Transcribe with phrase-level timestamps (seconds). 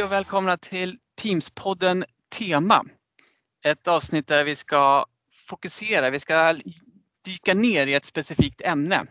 [0.00, 2.04] Hej och välkomna till Teamspodden
[2.38, 2.84] Tema.
[3.64, 5.06] Ett avsnitt där vi ska
[5.48, 6.56] fokusera, vi ska
[7.24, 9.06] dyka ner i ett specifikt ämne.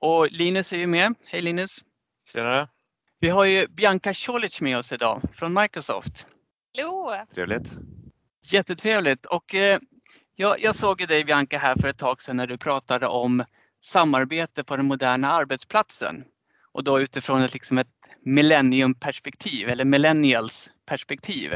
[0.00, 1.14] Och Linus är ju med.
[1.24, 1.84] Hej Linus!
[2.32, 2.68] Tjenare!
[3.20, 6.26] Vi har ju Bianca Colic med oss idag från Microsoft.
[6.76, 7.26] Hallå!
[7.34, 7.72] Trevligt.
[8.52, 9.78] Jättetrevligt och eh,
[10.36, 13.44] jag, jag såg ju dig Bianca här för ett tag sedan när du pratade om
[13.80, 16.24] samarbete på den moderna arbetsplatsen.
[16.72, 17.88] Och då utifrån ett, liksom ett
[18.24, 21.54] millenniumperspektiv eller millennials perspektiv.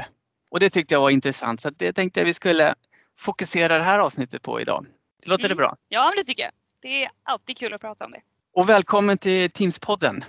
[0.51, 2.75] Och det tyckte jag var intressant så det tänkte jag vi skulle
[3.19, 4.87] fokusera det här avsnittet på idag.
[5.25, 5.49] Låter Mm.
[5.49, 5.77] det bra?
[5.89, 6.53] Ja, det tycker jag.
[6.83, 8.21] Det är alltid kul att prata om det.
[8.55, 10.25] Och välkommen till Teamspodden.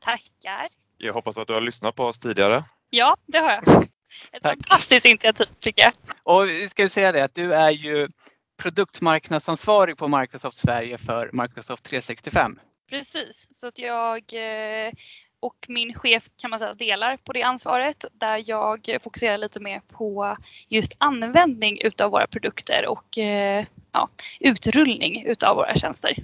[0.00, 0.68] Tackar!
[0.98, 2.64] Jag hoppas att du har lyssnat på oss tidigare.
[2.90, 3.62] Ja, det har jag.
[4.32, 4.52] Ett Tack.
[4.68, 5.92] fantastiskt initiativ tycker jag.
[6.22, 8.08] Och vi ska ju säga det att du är ju
[8.56, 12.58] produktmarknadsansvarig på Microsoft Sverige för Microsoft 365.
[12.88, 14.92] Precis, så att jag eh,
[15.40, 19.80] och min chef kan man säga delar på det ansvaret där jag fokuserar lite mer
[19.80, 20.34] på
[20.68, 24.08] just användning utav våra produkter och eh, ja,
[24.40, 26.16] utrullning utav våra tjänster.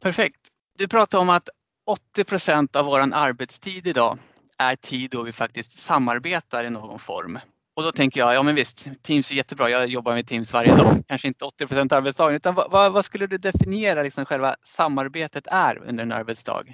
[0.00, 0.40] Perfekt.
[0.78, 1.48] Du pratade om att
[1.86, 4.18] 80 procent av vår arbetstid idag
[4.58, 7.38] är tid då vi faktiskt samarbetar i någon form.
[7.78, 9.70] Och då tänker jag, ja men visst, Teams är jättebra.
[9.70, 10.94] Jag jobbar med Teams varje dag.
[11.08, 16.02] Kanske inte 80 arbetsdagen, utan vad, vad, skulle du definiera liksom själva samarbetet är under
[16.02, 16.64] en arbetsdag?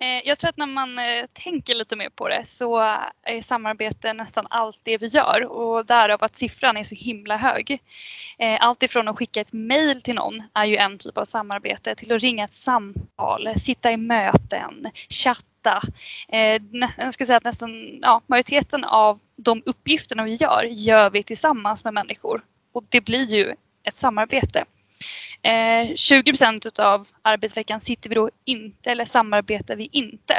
[0.00, 2.78] Eh, jag tror att när man eh, tänker lite mer på det så
[3.22, 7.82] är samarbete nästan allt det vi gör och därav att siffran är så himla hög.
[8.60, 12.12] Allt ifrån att skicka ett mail till någon är ju en typ av samarbete till
[12.12, 15.47] att ringa ett samtal, sitta i möten, chatta.
[16.28, 16.62] Eh,
[16.98, 21.84] Jag ska säga att nästan ja, majoriteten av de uppgifterna vi gör, gör vi tillsammans
[21.84, 24.64] med människor och det blir ju ett samarbete.
[25.42, 30.34] Eh, 20% av arbetsveckan sitter vi då inte eller samarbetar vi inte.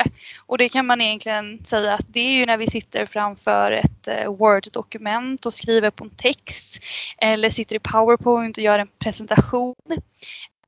[0.46, 4.08] Och det kan man egentligen säga att det är ju när vi sitter framför ett
[4.08, 6.84] eh, Word-dokument och skriver på en text
[7.18, 9.76] eller sitter i PowerPoint och gör en presentation.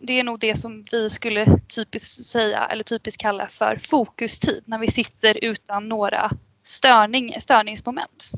[0.04, 4.80] Det är nog det som vi skulle typiskt säga eller typiskt kalla för fokustid när
[4.80, 6.32] vi sitter utan några
[6.64, 8.32] störning, störningsmoment.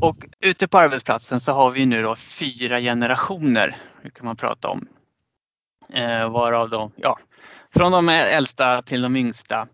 [0.00, 4.68] Och ute på arbetsplatsen så har vi nu då fyra generationer, hur kan man prata
[4.68, 4.86] om.
[5.92, 7.18] Eh, varav då, ja,
[7.74, 9.68] från de äldsta till de yngsta.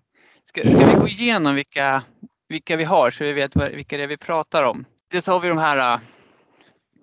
[0.44, 2.02] Ska, ska vi gå igenom vilka,
[2.48, 4.84] vilka vi har så vi vet vilka det är vi pratar om?
[5.10, 6.00] Dels har vi de här, eh,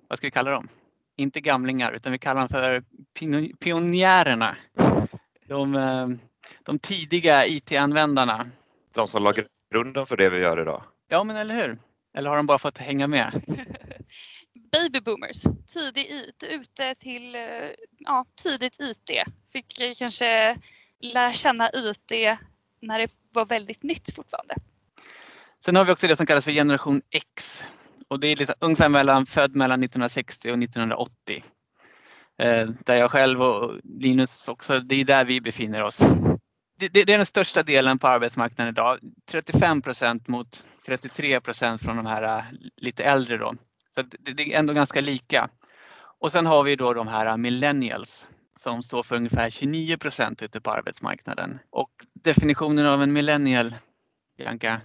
[0.09, 0.67] vad ska vi kalla dem?
[1.15, 2.83] Inte gamlingar utan vi kallar dem för
[3.59, 4.57] pionjärerna.
[5.47, 6.07] De, eh,
[6.63, 8.47] de tidiga IT-användarna.
[8.93, 9.33] De som la
[9.71, 10.83] grunden för det vi gör idag.
[11.07, 11.77] Ja men eller hur?
[12.17, 13.41] Eller har de bara fått hänga med?
[14.71, 15.43] Baby boomers,
[15.73, 17.41] tidig IT, ute till eh,
[17.99, 19.11] ja, tidigt IT.
[19.53, 20.57] Fick kanske
[21.01, 22.39] lära känna IT
[22.81, 24.55] när det var väldigt nytt fortfarande.
[25.65, 27.63] Sen har vi också det som kallas för generation X.
[28.13, 31.43] Och det är liksom ungefär mellan, född mellan 1960 och 1980.
[32.39, 35.99] Eh, där jag själv och Linus också, det är där vi befinner oss.
[36.79, 38.99] Det, det, det är den största delen på arbetsmarknaden idag.
[39.31, 42.43] 35 procent mot 33 procent från de här eh,
[42.77, 43.53] lite äldre då.
[43.95, 45.49] Så det, det är ändå ganska lika.
[46.19, 48.27] Och sen har vi då de här eh, millennials
[48.59, 51.59] som står för ungefär 29 procent ute på arbetsmarknaden.
[51.69, 51.91] Och
[52.23, 53.75] definitionen av en millennial,
[54.37, 54.81] Bianca?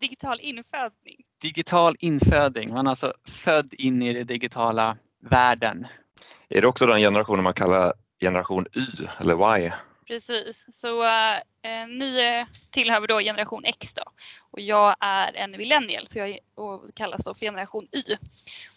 [0.00, 1.16] Digital infödning.
[1.42, 2.74] digital inföding.
[2.74, 5.86] Man är alltså född in i den digitala världen.
[6.48, 9.70] Är det också den generationen man kallar generation Y eller Y?
[10.06, 14.02] Precis, så eh, ni eh, tillhör vi då generation X då.
[14.50, 18.16] Och jag är en millennial så jag och kallas då för generation Y.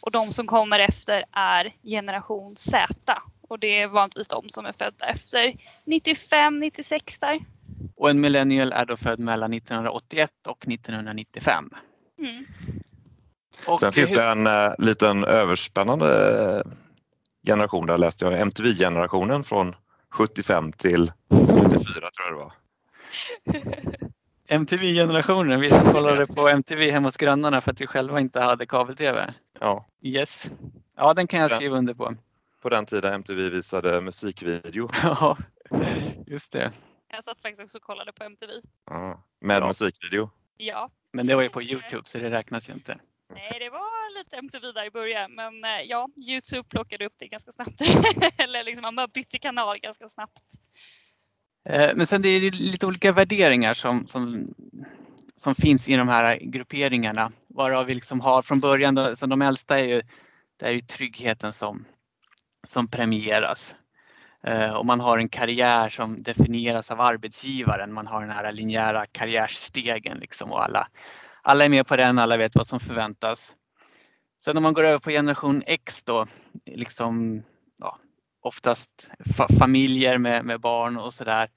[0.02, 3.22] Och de som kommer efter är generation Z.
[3.42, 5.56] Och det är vanligtvis de som är födda efter
[5.86, 7.40] 95, 96 där.
[7.98, 11.70] Och en millennial är då född mellan 1981 och 1995.
[12.20, 12.46] Mm.
[13.68, 16.72] Och Sen finns hur- det en eh, liten överspännande eh,
[17.48, 19.76] generation där läste jag MTV-generationen från
[20.10, 22.54] 75 till 84 tror jag det var.
[24.48, 25.60] MTV-generationen.
[25.60, 29.34] Vi som kollade på MTV hemma hos grannarna för att vi själva inte hade kabel-tv.
[29.60, 30.50] Ja, Yes.
[30.96, 31.56] Ja, den kan jag Ja.
[31.56, 32.14] skriva under på.
[32.62, 35.38] på den tiden MTV visade musikvideo Ja,
[36.28, 36.72] just det.
[37.10, 38.52] Jag satt faktiskt också och kollade på MTV.
[38.86, 39.68] ja, med Ja.
[39.68, 40.30] musikvideo.
[40.58, 43.00] Ja, Men det var ju på Youtube så det räknas ju inte.
[43.34, 47.28] nej det var lite MTV där i början men eh, ja, Youtube plockade upp det
[47.28, 47.82] ganska snabbt.
[48.38, 50.42] Eller liksom man bara bytte kanal ganska snabbt.
[51.70, 54.54] Eh, Men sen det är lite olika värderingar som, som,
[55.36, 57.32] som finns i de här grupperingarna.
[57.48, 60.02] Varav vi liksom har från början, så de äldsta är ju,
[60.58, 61.86] det är ju tryggheten som,
[62.64, 63.76] som premieras.
[64.44, 67.94] Eh, Och man har en karriär som definieras av arbetsgivaren.
[67.94, 70.88] Man har den här linjära karriärstegen liksom och alla,
[71.42, 73.56] alla är med på den, alla vet vad som förväntas.
[74.44, 76.26] Sen om man går över på generation X då,
[76.66, 77.44] liksom
[77.78, 77.98] ja,
[78.42, 81.50] oftast fa familjer med, med barn och sådär.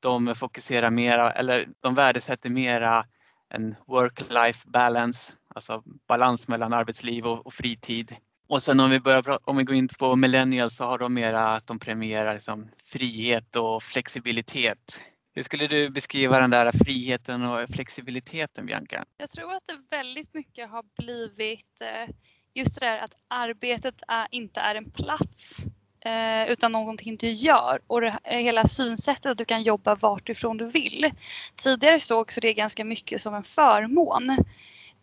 [0.00, 3.06] De fokuserar mera, eller de värdesätter mera
[3.50, 8.16] en work-life balance, alltså balans mellan arbetsliv och, och, fritid.
[8.54, 11.54] Och sen om vi, börjar, om vi går in på millennials så har de mera
[11.54, 15.02] att de premierar liksom frihet och flexibilitet.
[15.34, 19.04] Hur skulle du beskriva den där friheten och flexibiliteten, Bianca?
[19.16, 22.14] Jag tror att det väldigt mycket har blivit eh,
[22.54, 25.66] just det där att arbetet är, inte är en plats
[26.04, 30.28] eh, utan någonting du gör och det, eh, hela synsättet att du kan jobba vart
[30.28, 31.10] ifrån du vill.
[31.56, 34.36] Tidigare sågs det ganska mycket som en förmån.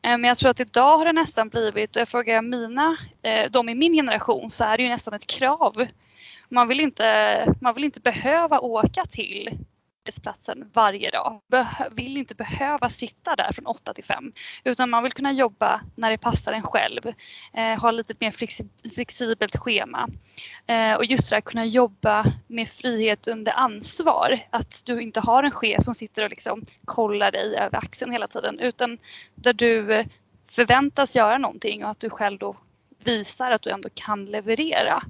[0.03, 3.51] Eh, men jag tror att idag har det nästan blivit, och jag frågar mina, eh,
[3.51, 5.87] de i min generation, så är det ju nästan ett krav.
[6.49, 9.57] Man vill inte, man vill inte behöva åka till
[10.01, 11.41] arbetsplatsen varje dag.
[11.51, 14.33] Beh vill inte behöva sitta där från 8 till 5
[14.63, 17.01] utan man vill kunna jobba när det passar en själv.
[17.53, 18.63] Eh, ha lite mer flexi
[18.95, 20.09] flexibelt schema.
[20.67, 24.39] Eh, och just det där kunna jobba med frihet under ansvar.
[24.49, 28.27] Att du inte har en chef som sitter och liksom kollar dig över axeln hela
[28.27, 28.97] tiden utan
[29.35, 30.05] där du
[30.49, 32.55] förväntas göra någonting och att du själv då
[33.03, 35.03] visar att du ändå kan leverera.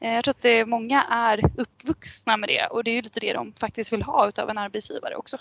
[0.00, 3.20] Eh, jag tror att det, många är uppvuxna med det och det är ju lite
[3.20, 5.38] det de faktiskt vill ha utav en arbetsgivare också.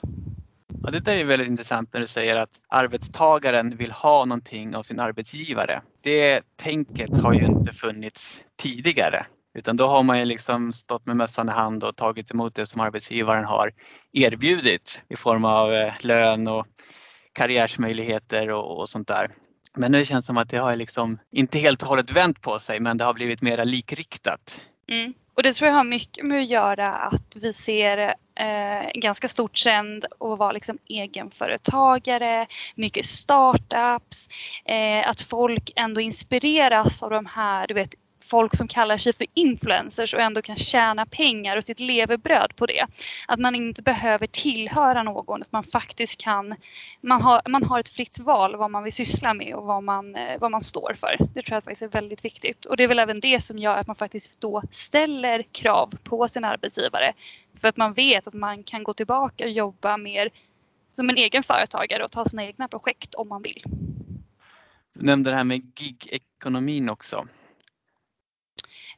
[0.83, 4.83] Ja, det där är väldigt intressant när du säger att arbetstagaren vill ha någonting av
[4.83, 5.81] sin arbetsgivare.
[6.01, 9.25] Det tänket har ju inte funnits tidigare.
[9.53, 12.65] Utan då har man ju liksom stått med mössan i hand och tagit emot det
[12.65, 13.71] som arbetsgivaren har
[14.13, 16.67] erbjudit i form av eh, lön och
[17.33, 19.31] karriärsmöjligheter och, och sånt där.
[19.75, 22.59] Men nu känns det som att det har liksom inte helt och hållet vänt på
[22.59, 24.61] sig men det har blivit mera likriktat.
[24.89, 25.13] Mm.
[25.35, 29.27] Och det tror jag har mycket med att göra att vi ser eh, en ganska
[29.27, 34.27] stor trend att vara liksom egenföretagare, mycket startups,
[34.65, 37.93] eh, att folk ändå inspireras av de här du vet,
[38.25, 42.65] folk som kallar sig för influencers och ändå kan tjäna pengar och sitt levebröd på
[42.65, 42.85] det.
[43.27, 46.55] Att man inte behöver tillhöra någon, att man faktiskt kan,
[47.01, 50.15] man har, man har ett fritt val vad man vill syssla med och vad man,
[50.15, 51.17] eh, vad man står för.
[51.33, 53.77] Det tror jag faktiskt är väldigt viktigt och det är väl även det som gör
[53.77, 57.13] att man faktiskt då ställer krav på sin arbetsgivare.
[57.61, 60.29] För att man vet att man kan gå tillbaka och jobba mer
[60.91, 63.61] som en egen företagare och ta sina egna projekt om man vill.
[64.95, 67.27] Du nämnde det här med gig-ekonomin också.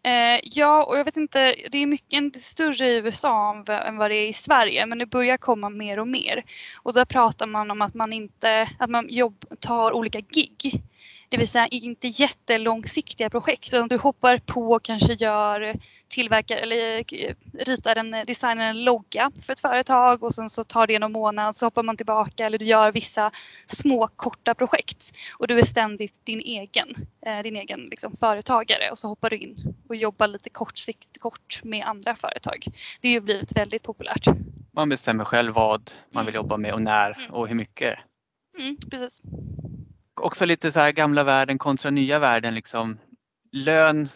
[0.04, 4.16] Eh, ja, och jag vet inte, det är mycket större i USA än vad det
[4.16, 6.44] är i Sverige, men det börjar komma mer och mer.
[6.84, 10.82] Och där pratar man om att man inte, att man jobb, tar olika gig.
[11.30, 13.70] Det vill säga inte jättelångsiktiga projekt.
[13.70, 15.76] Så om du hoppar på och kanske gör,
[16.08, 17.36] tillverkar eller eh,
[17.66, 21.56] ritar en, designar en logga för ett företag och sen så tar det någon månad
[21.56, 23.32] så hoppar man tillbaka eller du gör vissa
[23.66, 26.96] små korta projekt och du är ständigt din egen,
[27.26, 31.62] eh, din egen liksom, företagare och så hoppar du in och jobbar lite kortsikt, kort
[31.64, 32.66] med andra företag.
[33.02, 34.28] Det har ju blivit väldigt populärt.
[34.72, 37.34] Man bestämmer själv vad man vill jobba med och när mm.
[37.34, 38.00] och hur mycket.
[38.60, 39.22] Mm, precis
[40.20, 42.56] också lite så här gamla världen kontra nya världen.
[42.56, 43.00] Liksom.
[43.52, 44.10] Lön,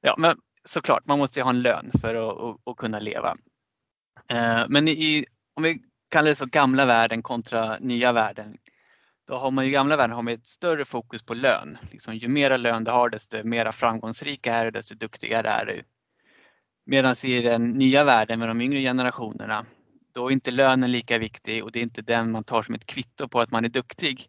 [0.00, 3.36] ja men såklart man måste ju ha en lön för att, att, att kunna leva.
[4.30, 5.24] Eh, men i,
[5.56, 8.56] om vi kallar det så gamla världen kontra nya världen.
[9.28, 11.78] Då har man i gamla världen har man ett större fokus på lön.
[11.90, 15.82] Liksom, ju mera lön du har desto mera framgångsrik är du, desto duktigare är du.
[16.86, 19.66] Medan i den nya världen med de yngre generationerna
[20.12, 22.86] då är inte lönen lika viktig och det är inte den man tar som ett
[22.86, 24.28] kvitto på att man är duktig.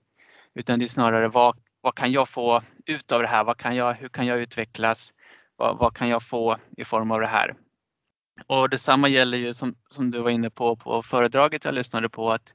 [0.56, 3.44] Utan det är snarare vad, vad kan jag få ut av det här?
[3.44, 5.14] Vad kan jag, hur kan jag utvecklas?
[5.56, 7.56] Vad, vad kan jag få i form av det här?
[8.48, 12.32] Och detsamma gäller ju som, som du var inne på på föredraget jag lyssnade på
[12.32, 12.54] att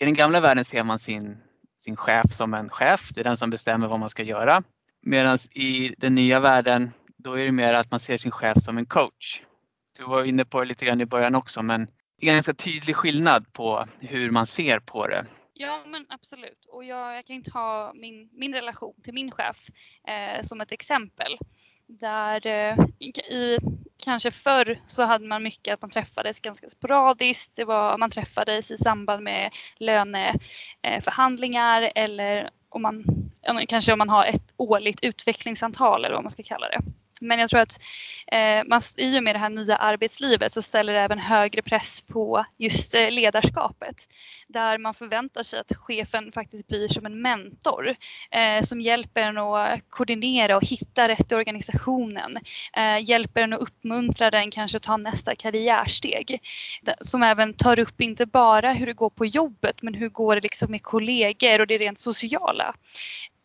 [0.00, 1.38] i den gamla världen ser man sin,
[1.78, 3.10] sin chef som en chef.
[3.14, 4.62] Det är den som bestämmer vad man ska göra.
[5.02, 8.78] Medan i den nya världen då är det mer att man ser sin chef som
[8.78, 9.42] en coach.
[9.98, 11.86] Du var inne på det lite grann i början också men
[12.20, 15.26] det är en ganska tydlig skillnad på hur man ser på det.
[15.60, 19.56] Ja men absolut och jag, jag kan ta min, min relation till min chef
[20.08, 21.38] eh, som ett exempel.
[21.86, 23.12] Där eh, i,
[24.04, 27.56] kanske förr så hade man mycket att man träffades ganska sporadiskt.
[27.56, 33.04] Det var, man träffades i samband med löneförhandlingar eh, eller om man,
[33.68, 36.80] kanske om man har ett årligt utvecklingssamtal eller vad man ska kalla det.
[37.20, 37.80] Men jag tror att
[38.32, 42.02] eh, man, i och med det här nya arbetslivet så ställer det även högre press
[42.02, 43.96] på just eh, ledarskapet.
[44.48, 47.96] Där man förväntar sig att chefen faktiskt blir som en mentor
[48.30, 52.36] eh, som hjälper en att koordinera och hitta rätt i organisationen.
[52.76, 56.40] Eh, hjälper en att uppmuntra den kanske att ta nästa karriärsteg.
[57.00, 60.40] Som även tar upp inte bara hur det går på jobbet men hur går det
[60.40, 62.74] liksom med kollegor och det rent sociala.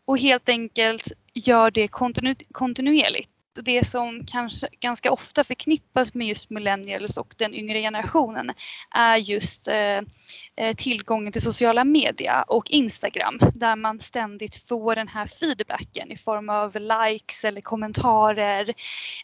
[0.06, 6.50] Och helt enkelt gör det kontinu kontinuerligt det som kanske ganska ofta förknippas med just
[6.50, 8.52] millennials och den yngre generationen
[8.96, 10.02] är just eh,
[10.56, 16.18] eh, tillgången till sociala media och Instagram där man ständigt får den här feedbacken i
[16.18, 18.74] form av likes eller kommentarer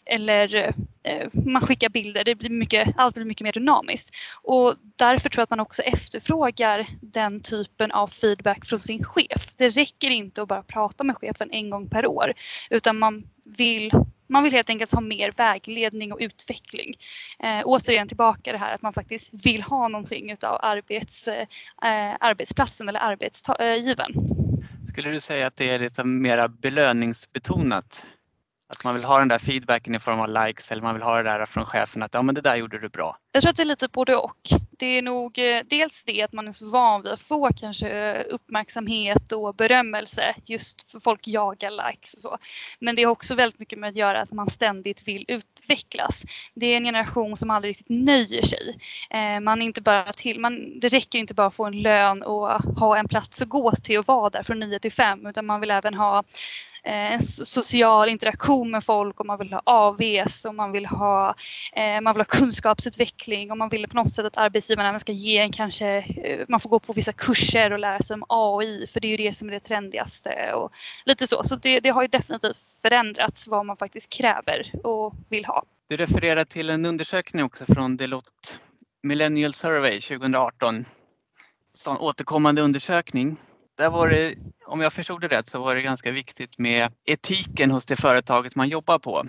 [0.06, 2.24] eller eh, man skickar bilder.
[2.24, 5.82] Det blir mycket, allt blir mycket mer dynamiskt och därför tror jag att man också
[5.82, 9.56] efterfrågar den typen av feedback från sin chef.
[9.58, 12.32] Det räcker inte att bara prata med chefen en gång per år
[12.70, 13.90] utan man vill
[14.30, 16.94] man vill helt enkelt ha mer vägledning och utveckling.
[17.38, 21.46] Eh, återigen tillbaka det här att man faktiskt vill ha någonting utav arbets, eh,
[22.20, 24.14] arbetsplatsen eller arbetsgivaren.
[24.14, 28.06] Eh, Skulle du säga att det är lite mera belöningsbetonat?
[28.70, 31.16] Att man vill ha den där feedbacken i form av likes eller man vill ha
[31.16, 33.16] det där från chefen att ja men det där gjorde du bra.
[33.32, 34.38] Jag tror att det är lite både och.
[34.70, 37.88] Det är nog eh, dels det att man är så van vid att få kanske
[37.88, 42.38] eh, uppmärksamhet och berömmelse just för folk jagar likes och så.
[42.78, 46.24] Men det har också väldigt mycket med att göra att man ständigt vill utvecklas.
[46.54, 48.78] Det är en generation som aldrig riktigt nöjer sig.
[49.10, 52.22] Eh, man man inte bara till, man, det räcker inte bara att få en lön
[52.22, 52.48] och
[52.80, 55.60] ha en plats att gå till och vara där från 9 till 5 utan man
[55.60, 56.22] vill även ha
[56.84, 61.34] Eh, en social interaktion med folk och man vill ha AVs och man vill ha,
[61.72, 65.12] eh, man vill ha kunskapsutveckling och man vill på något sätt att arbetsgivaren även ska
[65.12, 68.86] ge en kanske, eh, man får gå på vissa kurser och lära sig om AI
[68.86, 70.72] för det är ju det som är det trendigaste och
[71.04, 71.42] lite så.
[71.44, 75.64] Så det, det har ju definitivt förändrats vad man faktiskt kräver och vill ha.
[75.88, 78.48] Du refererar till en undersökning också från Deloitte
[79.02, 80.84] Millennial Survey 2018.
[81.88, 83.36] En återkommande undersökning
[83.78, 84.34] där var det,
[84.70, 88.56] om jag förstod det rätt, så var det ganska viktigt med etiken hos det företaget
[88.56, 89.24] man jobbar på.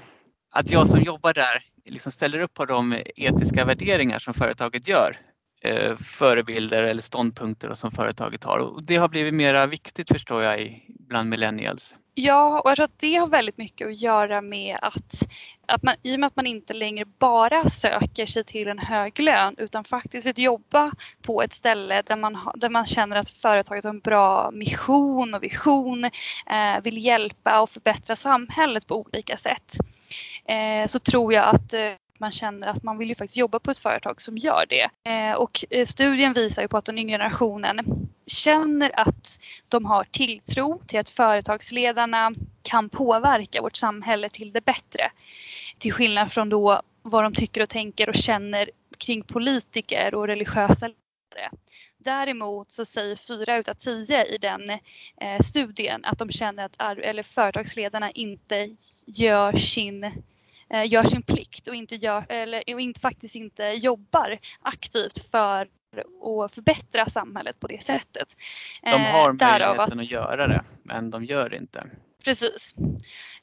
[0.52, 5.18] Att jag som jobbar där liksom ställer upp på de etiska värderingar som företaget gör.
[5.64, 8.60] Eh, förebilder eller ståndpunkter som företaget har.
[8.60, 11.96] Och det har blivit mera viktigt förstår jag bland millennials.
[12.14, 15.14] Ja, och jag tror att det har väldigt mycket att göra med att,
[15.66, 19.20] att man, i och med att man inte längre bara söker sig till en hög
[19.20, 20.92] lön utan faktiskt vill jobba
[21.22, 25.44] på ett ställe där man, där man känner att företaget har en bra mission och
[25.44, 29.76] vision, eh, vill hjälpa och förbättra samhället på olika sätt.
[30.46, 31.92] Eh, så tror jag att eh,
[32.22, 34.90] man känner att man vill ju faktiskt jobba på ett företag som gör det.
[35.12, 40.04] Eh, och eh, studien visar ju på att den yngre generationen känner att de har
[40.04, 45.12] tilltro till att företagsledarna kan påverka vårt samhälle till det bättre.
[45.78, 50.88] Till skillnad från då vad de tycker och tänker och känner kring politiker och religiösa
[50.88, 51.52] ledare.
[51.98, 57.24] Däremot så säger fyra utav tio i den eh, studien att de känner att eller
[57.24, 58.76] företagsledarna inte
[59.06, 60.31] gör sin Eh,
[60.72, 65.68] gör sin plikt och inte, gör, eller, och inte, faktiskt inte jobbar aktivt för
[66.46, 68.36] att förbättra samhället på det sättet.
[68.82, 71.84] De har eh, möjligheten att, att göra det men de gör det inte.
[72.26, 72.76] Precis.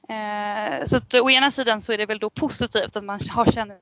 [0.08, 3.46] Eh, så att å ena sidan så är det väl då positivt att man har
[3.46, 3.78] känner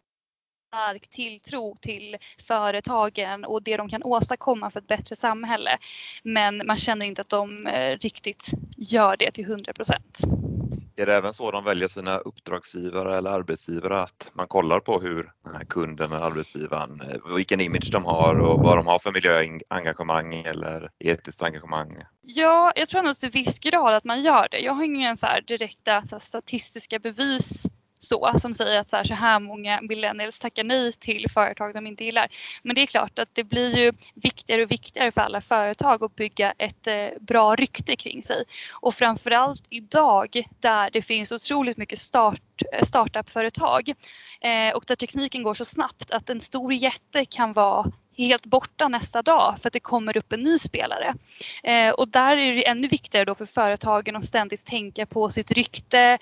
[0.74, 5.78] stark tilltro till företagen och det de kan åstadkomma för ett bättre samhälle.
[6.22, 7.68] Men man känner inte att de
[8.00, 10.20] riktigt gör det till 100 procent.
[10.98, 15.32] Är det även så de väljer sina uppdragsgivare eller arbetsgivare att man kollar på hur
[15.68, 20.90] kunden eller arbetsgivaren, eh, vilken image de har och vad de har för miljöengagemang eller
[20.98, 21.96] etiskt engagemang?
[22.20, 24.58] Ja, jag tror nog till viss grad att man gör det.
[24.58, 27.66] Jag har inga så direkta så statistiska bevis
[27.98, 31.86] så som säger att så här, så här många millennials tackar nej till företag de
[31.86, 32.28] inte gillar.
[32.62, 36.16] Men det är klart att det blir ju viktigare och viktigare för alla företag att
[36.16, 38.44] bygga ett eh, bra rykte kring sig.
[38.80, 43.88] Och framförallt idag där det finns otroligt mycket start, eh, startup-företag
[44.40, 47.92] eh, och där tekniken går så snabbt att en stor jätte kan vara
[48.24, 51.14] helt borta nästa dag för att det kommer upp en ny spelare.
[51.62, 55.52] Eh, och där är det ännu viktigare då för företagen att ständigt tänka på sitt
[55.52, 56.18] rykte,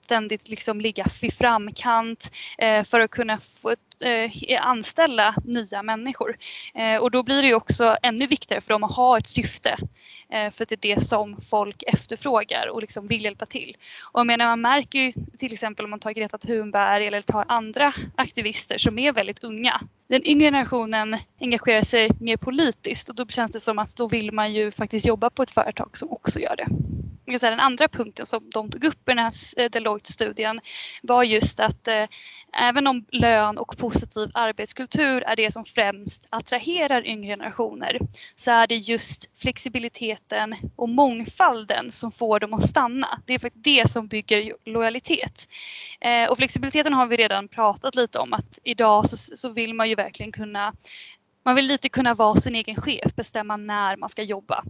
[0.00, 6.36] ständigt liksom ligga i framkant eh, för att kunna få ett, Eh, anställa nya människor.
[6.74, 9.76] Eh, och då blir det ju också ännu viktigare för dem att ha ett syfte
[10.30, 13.76] eh, för att det är det som folk efterfrågar och liksom vill hjälpa till.
[14.12, 17.44] Och jag menar, man märker ju till exempel om man tar Greta Thunberg eller tar
[17.48, 23.26] andra aktivister som är väldigt unga den yngre generationen engagerar sig mer politiskt och då
[23.26, 26.40] känns det som att då vill man ju faktiskt jobba på ett företag som också
[26.40, 26.66] gör det
[27.26, 30.60] den andra punkten som de tog upp i den här eh, Deloitte-studien
[31.02, 32.06] var just att eh,
[32.52, 37.98] även om lön och positiv arbetskultur är det som främst attraherar yngre generationer
[38.36, 43.18] så är det just flexibiliteten och mångfalden som får dem att stanna.
[43.26, 45.48] Det är faktiskt det som bygger lojalitet.
[46.00, 49.88] Eh, och flexibiliteten har vi redan pratat lite om att idag så, så vill man
[49.88, 50.72] ju verkligen kunna
[51.44, 54.62] man vill lite kunna vara sin egen chef, bestämma när man ska jobba.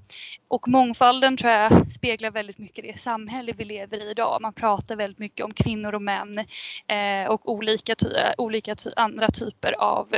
[0.48, 4.38] Och mångfalden tror jag speglar väldigt mycket det samhälle vi lever i idag.
[4.42, 9.28] Man pratar väldigt mycket om kvinnor och män eh, och olika, ty olika ty andra
[9.28, 10.14] typer av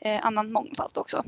[0.00, 1.22] eh, annan mångfald också.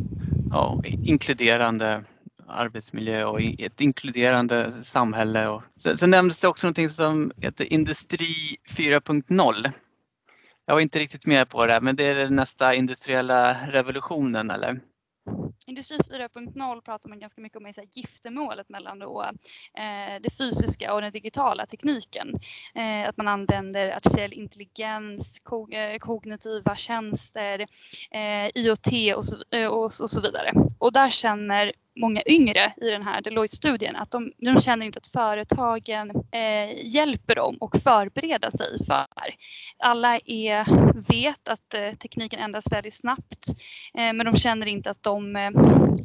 [0.50, 2.04] Ja, inkluderande
[2.50, 5.48] arbetsmiljö och ett inkluderande samhälle.
[5.48, 9.72] Och sen, sen nämndes det också någonting som heter Industri 4.0.
[10.70, 14.80] Jag var inte riktigt med på det, men det är nästa industriella revolutionen eller?
[15.66, 19.22] Industri 4.0 pratar man ganska mycket om är giftermålet mellan då,
[19.74, 22.34] eh, det fysiska och den digitala tekniken.
[22.74, 27.66] Eh, att man använder artificiell intelligens, ko eh, kognitiva tjänster,
[28.10, 30.52] eh, IoT och så, eh, och, och så vidare.
[30.78, 32.00] Och där känner Mm.
[32.00, 37.34] många yngre i den här Deloitte-studien att de, de känner inte att företagen eh, hjälper
[37.34, 39.06] dem och förbereda sig för.
[39.78, 40.64] Alla är,
[41.12, 43.46] vet att eh, tekniken ändras väldigt snabbt
[43.94, 45.50] eh, men de känner inte att de eh,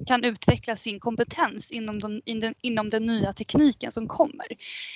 [0.07, 4.45] kan utveckla sin kompetens inom, de, in den, inom den nya tekniken som kommer.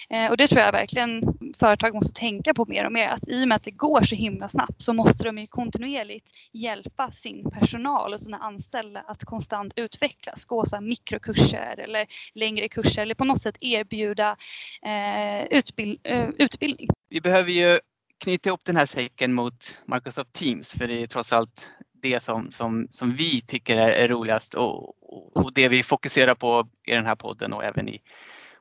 [0.10, 1.22] Eh, och det tror jag verkligen
[1.60, 4.15] företag måste tänka på mer och mer att i och med att det går så
[4.15, 9.74] himla snabbt så måste de ju kontinuerligt hjälpa sin personal och sina anställda att konstant
[9.75, 14.38] utvecklas, gå mikrokurser eller längre kurser eller på något sätt erbjuda
[14.86, 16.88] eh, utbild, eh, utbildning.
[17.09, 17.79] Vi behöver ju
[18.19, 21.71] knyta ihop den här säcken mot Microsoft Teams för det är trots allt
[22.01, 24.95] det som, som, som vi tycker är, är roligast och,
[25.38, 28.01] och, det vi fokuserar på i den här podden och även i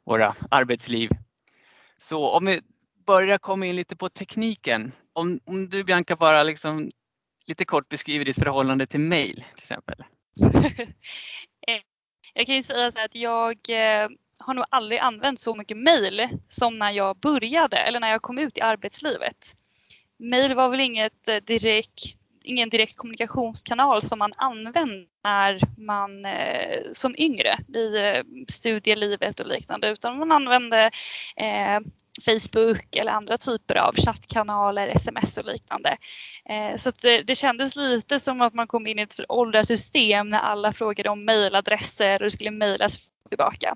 [0.05, 1.11] våra arbetsliv.
[1.97, 2.61] Så om vi
[3.07, 4.93] börjar komma in lite på tekniken.
[5.13, 6.91] Om, om du Bianca bara liksom
[7.47, 10.05] lite kort beskriver ditt förhållande till mail till exempel.
[12.35, 16.29] Jag kan ju säga så att jag eh, har nog aldrig använt så mycket mail
[16.49, 19.37] som när jag började eller när jag kom ut i arbetslivet.
[20.19, 22.03] Mail var väl inget eh, direkt,
[22.43, 29.89] ingen direkt kommunikationskanal som man använde när man eh, som yngre i studielivet och liknande
[29.89, 30.91] utan man använde
[31.37, 31.81] eh,
[32.21, 35.97] Facebook eller andra typer av chattkanaler, sms och liknande.
[36.49, 39.67] Eh, så det, eh, det kändes lite som att man kom in i ett föråldrat
[39.67, 43.75] system när alla frågade om mejladresser och det skulle mejlas tillbaka.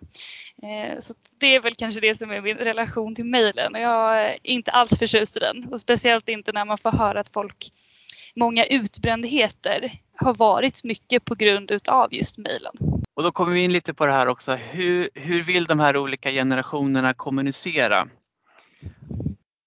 [0.62, 4.22] Eh, så det är väl kanske det som är min relation till mejlen och jag
[4.22, 7.70] är inte alls förtjust i den och speciellt inte när man får höra att folk
[8.34, 12.72] många utbrändheter har varit mycket på grund utav just mejlen.
[13.14, 14.52] Och då kommer vi in lite på det här också.
[14.52, 18.08] Hur, hur vill de här olika generationerna kommunicera?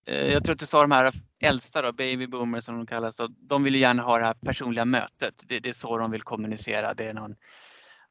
[0.05, 3.15] Eh, jag tror att du sa de här äldsta då, baby boomers som de kallas,
[3.15, 5.43] då, de vill gärna ha det här personliga mötet.
[5.47, 6.93] Det, det, är så de vill kommunicera.
[6.93, 7.35] Det är någon,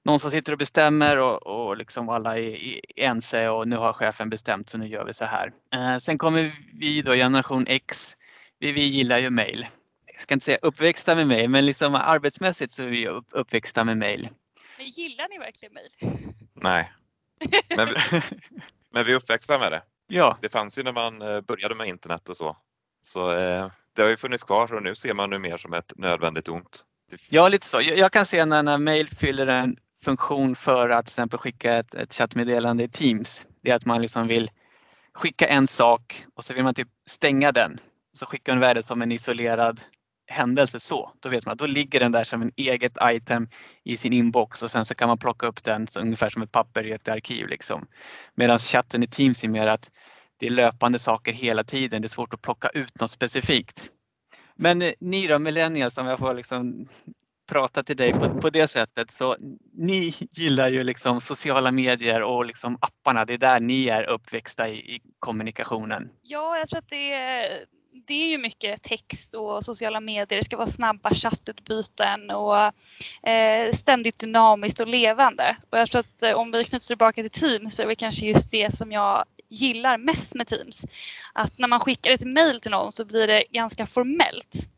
[0.05, 4.31] någon som sitter och bestämmer och, och liksom alla är, ense och nu har chefen
[4.31, 5.53] bestämt så nu gör vi så här.
[5.75, 8.17] Eh, sen kommer vi då, generation X.
[8.59, 9.67] Vi, vi gillar ju mail.
[10.13, 13.85] Jag ska inte säga uppväxta med mail, men liksom arbetsmässigt så är vi upp, uppväxta
[13.85, 14.29] med mail.
[14.79, 16.19] Men gillar ni verkligen mail?
[16.55, 16.93] Nej.
[17.77, 17.95] Men vi,
[18.91, 19.83] men vi är uppväxta med det.
[20.07, 20.39] Ja.
[20.41, 22.57] Det fanns ju när man eh, började med internet och så.
[23.03, 25.93] Så eh, det har ju funnits kvar och nu ser man det mer som ett
[25.97, 26.85] nödvändigt ont.
[27.29, 27.81] Ja, lite så.
[27.81, 31.95] Jag kan se när, när mail fyller en funktion för att till exempel skicka ett,
[31.95, 33.47] ett chattmeddelande i Teams.
[33.63, 34.51] Det är att man liksom vill
[35.15, 37.79] skicka en sak och så vill man typ stänga den.
[38.13, 39.81] Så skickar man värdet som en isolerad
[40.27, 41.13] händelse så.
[41.21, 43.49] Då vet man att då ligger den där som en eget item
[43.85, 46.53] i sin inbox och sen så kan man plocka upp den så ungefär som ett
[46.53, 47.49] papper i ett arkiv.
[47.49, 47.87] Liksom.
[48.35, 49.91] Medan chatten i Teams är mer att
[50.37, 52.03] det är löpande saker hela tiden.
[52.03, 53.89] Det är svårt att plocka ut något specifikt.
[54.57, 56.89] Men eh, ni då, millennials, om jag får liksom
[57.49, 59.11] prata till dig på, på det sättet.
[59.11, 59.37] Så
[59.73, 63.25] ni gillar ju liksom sociala medier och liksom apparna.
[63.25, 66.11] Det är där ni är uppväxta i, i kommunikationen.
[66.23, 70.39] Ja, jag tror att det är det är ju mycket text och sociala medier.
[70.39, 72.57] Det ska vara snabba chattutbyten och
[73.29, 75.57] eh, ständigt dynamiskt och levande.
[75.71, 78.27] Och jag tror att eh, om vi knyter tillbaka till Teams så är det kanske
[78.27, 80.87] just det som jag gillar mest med Teams.
[81.33, 84.69] Att när man skickar ett mail till någon så blir det ganska formellt.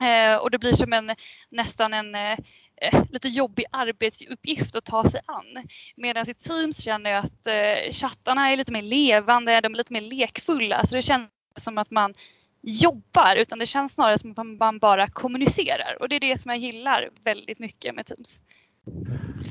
[0.00, 1.16] Eh, och det blir som en
[1.48, 2.38] nästan en eh,
[2.82, 5.64] eh lite jobbig arbetsuppgift att ta sig an.
[5.96, 9.92] Medan i Teams känner jag att eh, chattarna är lite mer levande, de är lite
[9.92, 10.86] mer lekfulla.
[10.86, 12.14] Så det känns som att man
[12.62, 16.50] jobbar utan det känns snarare som att man bara kommunicerar och det är det som
[16.50, 18.42] jag gillar väldigt mycket med Teams.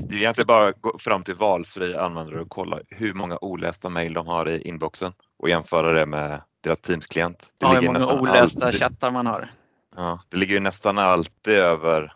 [0.10, 3.89] Det är egentligen bara att gå fram till valfri användare och kolla hur många olästa
[3.89, 7.54] mejl de har i inboxen och jämföra det med deras Teams-klient.
[7.60, 9.50] Ja, hur många olästa alltid, chattar man har.
[9.95, 12.13] Ja, det ligger ju nästan alltid över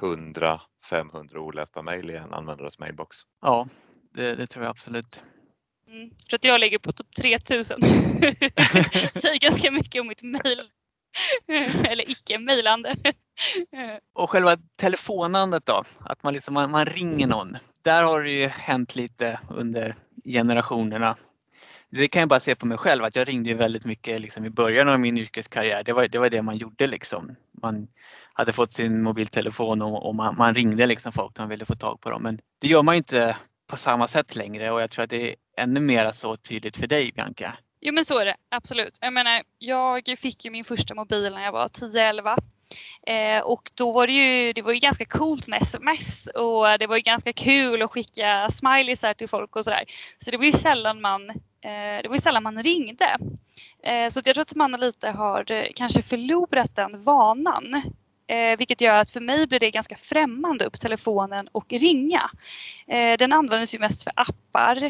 [0.00, 3.16] 100-500 olästa mejl i en användares mailbox.
[3.42, 3.68] Ja,
[4.14, 5.22] det, det tror jag absolut.
[5.90, 6.10] Mm.
[6.10, 7.80] Tror att jag ligger på typ 3000.
[9.12, 10.60] Säger ganska mycket om mitt mejl.
[11.84, 12.94] Eller icke-mejlande.
[14.14, 15.84] Och själva telefonandet då?
[16.00, 17.56] Att man, liksom, man, man ringer någon.
[17.84, 19.94] Där har det ju hänt lite under
[20.24, 21.16] generationerna.
[21.90, 24.50] Det kan jag bara se på mig själv att jag ringde väldigt mycket liksom i
[24.50, 25.84] början av min yrkeskarriär.
[25.84, 27.36] Det var det, var det man gjorde liksom.
[27.62, 27.88] Man
[28.32, 31.74] hade fått sin mobiltelefon och, och man, man, ringde liksom folk när man ville få
[31.74, 32.22] tag på dem.
[32.22, 35.80] Men det gör man inte på samma sätt längre och jag tror att det ännu
[35.80, 37.56] mer så tydligt för dig Bianca.
[37.80, 38.98] Jo men så är det absolut.
[39.00, 42.38] Jag menar, jag fick ju min första mobil när jag var 10-11
[43.06, 46.86] Eh, och då var det ju, det var ju ganska coolt med sms och det
[46.86, 49.84] var ju ganska kul att skicka smileysar till folk och sådär.
[50.18, 53.16] Så det var ju sällan man, eh, det var ju sällan man ringde.
[53.82, 57.82] Eh, så jag tror att man lite har eh, kanske förlorat den vanan.
[58.28, 62.30] Eh, vilket gör att för mig blir det ganska främmande upp telefonen och ringa.
[62.86, 64.84] Eh, den används ju mest för appar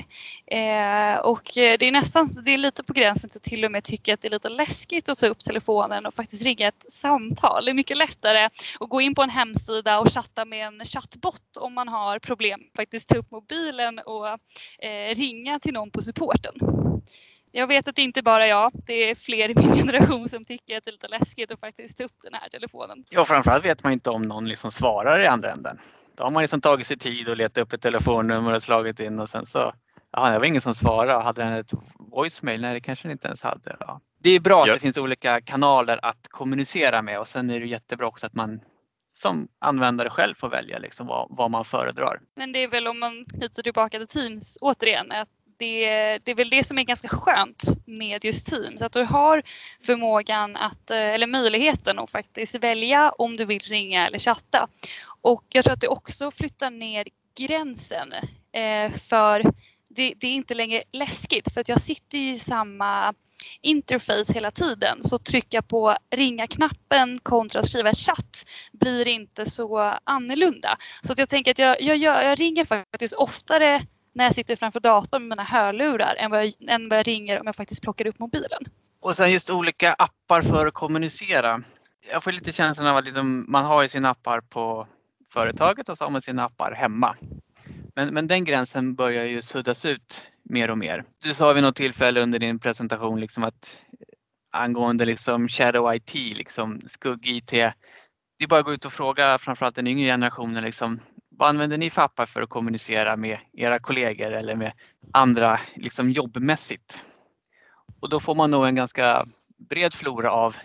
[0.47, 3.85] eh, och eh, det är nästan det är lite på gränsen till till och med
[3.85, 7.65] tycka att det är lite läskigt att ta upp telefonen och faktiskt ringa ett samtal.
[7.65, 8.45] Det är mycket lättare
[8.81, 12.61] att gå in på en hemsida och chatta med en chattbot om man har problem.
[12.77, 14.29] Faktiskt ta upp mobilen och
[14.85, 16.55] eh, ringa till någon på supporten.
[17.57, 18.73] Jag vet att det inte bara är jag.
[18.87, 21.99] Det är fler i min generation som tycker att det är lite läskigt att faktiskt
[21.99, 23.05] ta upp den här telefonen.
[23.11, 25.79] Ja, framförallt vet man inte om någon liksom svarar i andra änden.
[26.17, 29.19] Då har man liksom tagit sig tid och letat upp ett telefonnummer och slagit in
[29.19, 29.73] och sen så
[30.11, 31.23] Ja, det var ingen som svarade.
[31.23, 32.61] Hade den ett voicemail?
[32.61, 33.77] Nej, det kanske den inte ens hade.
[33.81, 34.01] Ja.
[34.23, 34.75] Det är bra att ja.
[34.75, 38.61] det finns olika kanaler att kommunicera med och sen är det jättebra också att man
[39.13, 42.21] som användare själv får välja liksom vad, vad man föredrar.
[42.37, 45.89] Men det är väl om man knyter tillbaka till Teams återigen, att det,
[46.25, 49.43] det är väl det som är ganska skönt med just Teams, att du har
[49.87, 54.69] förmågan att, eh, eller möjligheten att faktiskt välja om du vill ringa eller chatta.
[55.21, 58.13] Och jag tror att det också flyttar ner gränsen
[58.53, 59.43] eh, för
[59.89, 63.15] det, det, är inte längre läskigt för att jag sitter ju i samma
[63.61, 70.77] interface hela tiden så trycka på ringa-knappen kontra att skriva chatt blir inte så annorlunda.
[71.03, 73.83] Så att jag tänker att jag, jag, jag ringer faktiskt oftare
[74.17, 77.41] när jag sitter framför datorn med mina hörlurar än vad, jag, än vad jag ringer
[77.41, 78.65] om jag faktiskt plockar upp mobilen.
[79.01, 81.63] Och sen just olika appar för att kommunicera.
[82.13, 84.87] Jag får lite känslan av att liksom, man har ju sina appar på
[85.29, 87.17] företaget och så har man sina appar hemma.
[87.95, 91.05] Men, men den gränsen börjar ju suddas ut mer och mer.
[91.23, 93.79] Du sa vid något tillfälle under din presentation liksom att
[94.53, 97.51] angående liksom shadow IT, liksom skugg-IT.
[98.39, 101.01] Det är bara att gå ut och fråga framförallt den yngre generationen liksom,
[101.37, 104.73] vad använder ni för appar för att kommunicera med era kollegor eller med
[105.13, 107.03] andra liksom jobbmässigt?
[108.01, 110.57] Och då får man nog en ganska bred flora av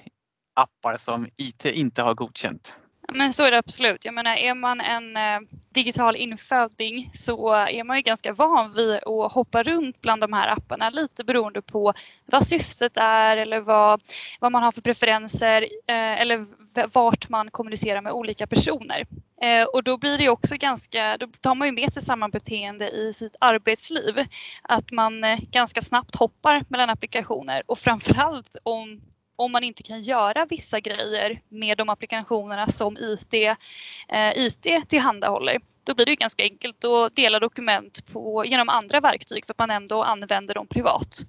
[0.53, 2.75] appar som IT inte har godkänt.
[3.13, 4.05] Men så är det absolut.
[4.05, 5.39] Jag menar, är man en eh,
[5.73, 10.47] digital inföding så är man ju ganska van vid att hoppa runt bland de här
[10.47, 11.93] apparna lite beroende på
[12.25, 14.01] vad syftet är eller vad,
[14.39, 16.45] vad man har för preferenser eh, eller
[16.93, 19.05] vart man kommunicerar med olika personer.
[19.41, 22.89] Eh, och då blir det också ganska, då tar man ju med sig samma beteende
[22.89, 24.25] i sitt arbetsliv.
[24.61, 29.01] Att man eh, ganska snabbt hoppar mellan applikationer och framförallt om
[29.35, 35.59] om man inte kan göra vissa grejer med de applikationerna som IT, eh, IT tillhandahåller
[35.83, 39.71] då blir det ganska enkelt att dela dokument på, genom andra verktyg för att man
[39.71, 41.25] ändå använder dem privat.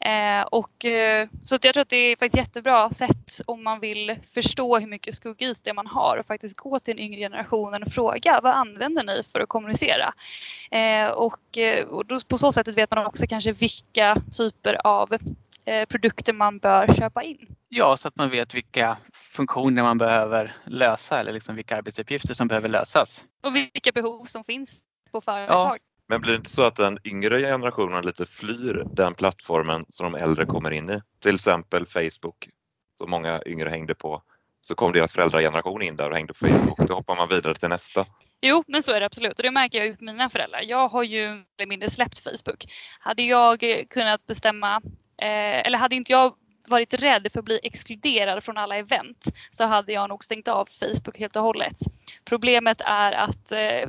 [0.00, 3.80] Eh, och, eh, så att jag tror att det är faktiskt jättebra sätt om man
[3.80, 7.92] vill förstå hur mycket skugg-IT man har och faktiskt gå till den yngre generationen och
[7.92, 10.14] fråga vad använder ni för att kommunicera?
[10.70, 15.18] Eh, och, eh, och då, på så sätt vet man också kanske vilka typer av
[15.64, 17.46] Eh, produkter man bör köpa in.
[17.68, 22.48] Ja, så att man vet vilka funktioner man behöver lösa eller liksom vilka arbetsuppgifter som
[22.48, 23.24] behöver lösas.
[23.42, 24.80] Och vilka behov som finns
[25.12, 25.76] på företag.
[25.76, 25.78] Ja.
[26.08, 30.18] Men blir det inte så att den yngre generationen lite flyr den plattformen som de
[30.18, 31.00] äldre kommer in i?
[31.18, 32.48] Till exempel Facebook
[32.98, 34.22] som många yngre hängde på.
[34.60, 36.78] Så kom deras föräldrageneration in där och hängde på Facebook.
[36.88, 38.06] Då hoppar man vidare till nästa.
[38.40, 40.62] Jo, men så är det absolut och det märker jag ju på mina föräldrar.
[40.62, 42.64] Jag har ju mindre släppt Facebook.
[43.00, 44.82] Hade jag kunnat bestämma
[45.22, 46.34] Eh, eller hade inte jag
[46.68, 50.68] varit rädd för att bli exkluderad från alla event så hade jag nog stängt av
[50.80, 51.76] Facebook helt och hållet.
[52.24, 53.88] Problemet är att eh,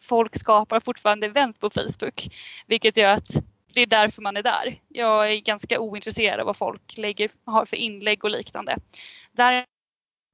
[0.00, 2.28] folk skapar fortfarande event på Facebook
[2.66, 3.28] vilket gör att
[3.74, 4.80] det är därför man är där.
[4.88, 8.76] Jag är ganska ointresserad av vad folk lägger, har för inlägg och liknande.
[9.32, 9.66] Där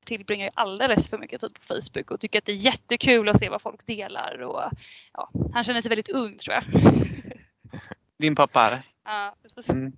[0.05, 3.39] tillbringar ju alldeles för mycket tid på Facebook och tycker att det är jättekul att
[3.39, 4.43] se vad folk delar.
[4.43, 4.63] Och,
[5.13, 6.65] ja, han känner sig väldigt ung tror jag.
[8.19, 8.79] Din pappa?
[9.05, 9.71] Ja, precis.
[9.71, 9.93] Mm.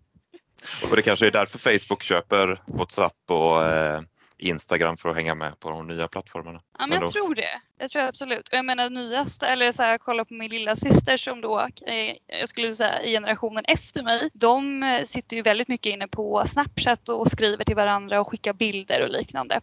[0.90, 4.02] Och det kanske är därför Facebook köper WhatsApp och eh,
[4.40, 6.60] Instagram för att hänga med på de nya plattformarna.
[6.78, 7.08] Ja, men jag då...
[7.08, 7.60] tror det.
[7.78, 8.48] Jag tror absolut.
[8.52, 12.16] Jag menar nyaste, eller så här, jag kollar på min lilla syster som då, eh,
[12.26, 16.42] jag skulle säga i generationen efter mig, de eh, sitter ju väldigt mycket inne på
[16.46, 19.54] Snapchat och skriver till varandra och skickar bilder och liknande.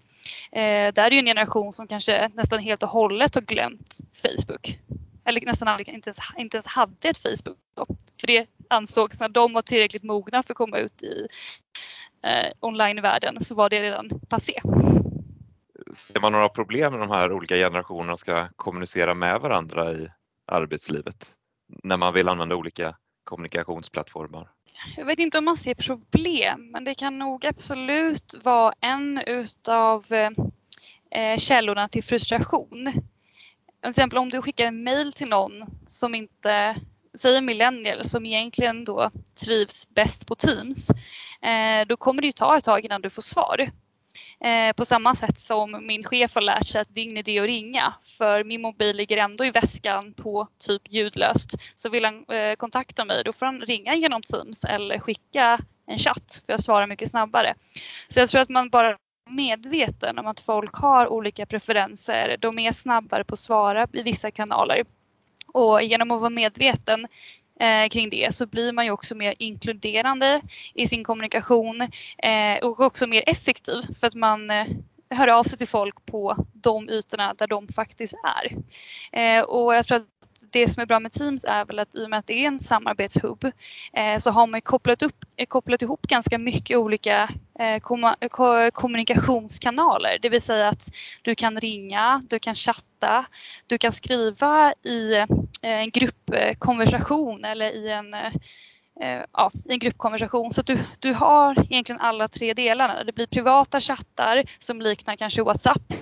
[0.51, 4.79] Eh, där är ju en generation som kanske nästan helt och hållet har glömt Facebook.
[5.25, 7.57] Eller nästan aldrig, inte ens, inte ens hade ett Facebook.
[7.75, 7.85] Då.
[8.19, 11.27] För det ansågs när de var tillräckligt mogna för att komma ut i
[12.27, 14.61] eh, online-världen så var det redan passé.
[15.93, 20.07] Ser man några problem med de här olika generationerna ska kommunicera med varandra i
[20.45, 21.35] arbetslivet
[21.83, 24.49] när man vill använda olika kommunikationsplattformar?
[24.97, 30.05] Jag vet inte om man ser problem, men det kan nog absolut vara en utav
[31.11, 32.91] eh, källorna till frustration.
[33.81, 36.75] Till exempel om du skickar en mail till någon som inte
[37.17, 39.11] säger millennial som egentligen då
[39.45, 40.89] trivs bäst på Teams,
[41.41, 43.69] eh, då kommer det ju ta ett tag innan du får svar.
[44.39, 47.39] Eh, på samma sätt som min chef har lärt sig att det är ingen idé
[47.39, 51.61] att ringa för min mobil ligger ändå i väskan på typ ljudlöst.
[51.75, 55.97] Så vill han eh, kontakta mig då får han ringa genom Teams eller skicka en
[55.97, 57.53] chatt för jag svarar mycket snabbare.
[58.07, 58.97] Så jag tror att man bara
[59.29, 62.37] medveten om att folk har olika preferenser.
[62.39, 64.83] De är snabbare på att svara i vissa kanaler.
[65.53, 67.07] Och genom att vara medveten
[67.59, 70.41] eh, kring det så blir man ju också mer inkluderande
[70.73, 71.81] i sin kommunikation
[72.17, 74.67] eh, och också mer effektiv för att man eh,
[75.09, 78.57] hör av sig till folk på de ytorna där de faktiskt är.
[79.11, 80.16] Eh, och jag tror att
[80.51, 82.47] det som är bra med Teams är väl att i och med att det är
[82.47, 83.45] en samarbetshubb
[83.93, 87.29] eh, så har man kopplat, upp, kopplat ihop ganska mycket olika
[87.59, 88.15] eh, kom,
[88.73, 90.17] kommunikationskanaler.
[90.21, 93.25] Det vill säga att du kan ringa, du kan chatta,
[93.67, 95.27] du kan skriva i eh,
[95.61, 98.33] en gruppkonversation eller i en eh,
[99.01, 100.51] eh ja, i en gruppkonversation.
[100.51, 103.03] Så att du, du har egentligen alla tre delarna.
[103.03, 105.93] Det blir privata chattar som liknar kanske WhatsApp.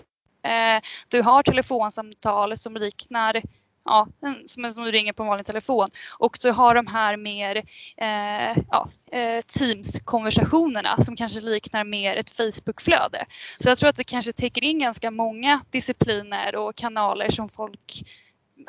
[0.46, 3.42] Eh, du har telefonsamtal som liknar
[3.86, 4.08] ja,
[4.46, 5.90] som, som du ringer på en vanlig telefon.
[6.20, 7.56] Och så har de här mer
[7.98, 13.26] eh, ja, eh, Teams-konversationerna som kanske liknar mer ett Facebook-flöde.
[13.60, 18.04] Så jag tror att det kanske täcker in ganska många discipliner och kanaler som folk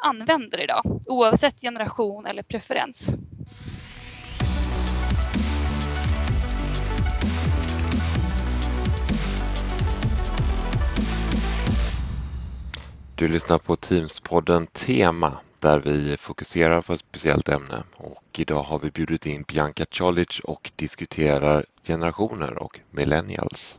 [0.02, 3.14] använder idag oavsett generation eller preferens.
[13.18, 18.78] Du lyssnar på Teamspodden Tema där vi fokuserar på ett speciellt ämne och idag har
[18.78, 23.78] vi bjudit in Bianca Cholic och diskuterar generationer och millennials.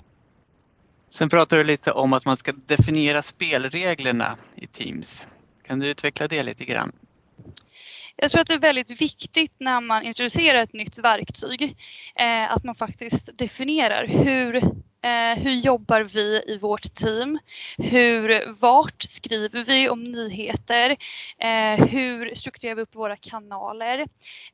[1.10, 5.24] Sen pratar du lite om att man ska definiera spelreglerna i Teams.
[5.68, 6.92] Kan du utveckla det lite grann?
[8.16, 11.76] Jag tror att det är väldigt viktigt när man introducerar ett nytt verktyg
[12.16, 14.62] eh, att man faktiskt definierar hur
[15.08, 17.40] Eh, hur jobbar vi i vårt team?
[17.78, 20.90] Hur, vart skriver vi om nyheter?
[21.40, 24.00] Eh, hur strukturerar vi upp våra kanaler?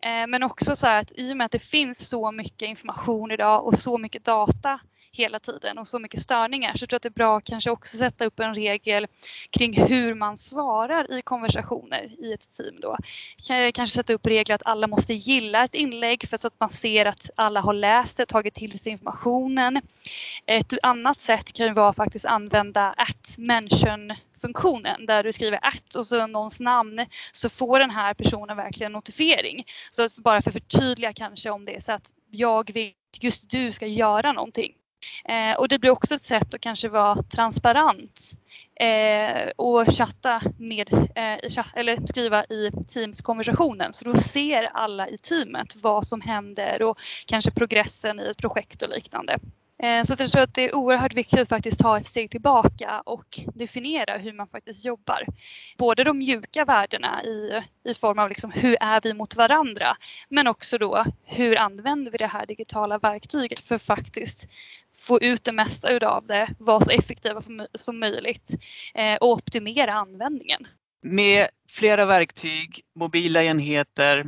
[0.02, 3.66] Eh, men också så att i och med att det finns så mycket information idag
[3.66, 4.80] och så mycket data
[5.18, 7.72] hela tiden och så mycket störningar så tror jag att det är bra att kanske
[7.72, 9.08] också sätta upp en regel
[9.50, 12.98] kring hur man svarar i konversationer i ett team då.
[13.74, 17.06] Kanske sätta upp regler att alla måste gilla ett inlägg för så att man ser
[17.06, 19.82] att alla har läst det, tagit till sig informationen.
[20.46, 25.96] Ett annat sätt kan ju vara faktiskt använda at mention funktionen där du skriver att
[25.96, 29.66] och så någons namn så får den här personen verkligen notifiering.
[29.92, 33.50] Så att bara för att förtydliga kanske om det är så att jag vill just
[33.50, 34.74] du ska göra någonting.
[35.26, 38.32] Eh, och det blir också ett sätt att kanske vara transparent
[38.80, 43.94] eh, och chatta med, eh, eller skriva i Teams-konversationen.
[43.94, 48.82] Så då ser alla i teamet vad som händer och kanske progressen i ett projekt
[48.82, 49.40] och liknande.
[49.84, 53.02] Eh, så jag tror att det är oerhört viktigt att faktiskt ta ett steg tillbaka
[53.06, 55.26] och definiera hur man faktiskt jobbar.
[55.78, 59.98] Både de mjuka värdena i, i form av liksom hur är vi mot varandra
[60.30, 64.50] men också då hur använder vi det här digitala verktyget för att faktiskt
[64.96, 67.42] få ut det mesta av det, vara så effektiva
[67.74, 68.56] som möjligt
[68.96, 70.68] eh, och optimera användningen.
[71.04, 74.26] Med flera verktyg, mobila enheter,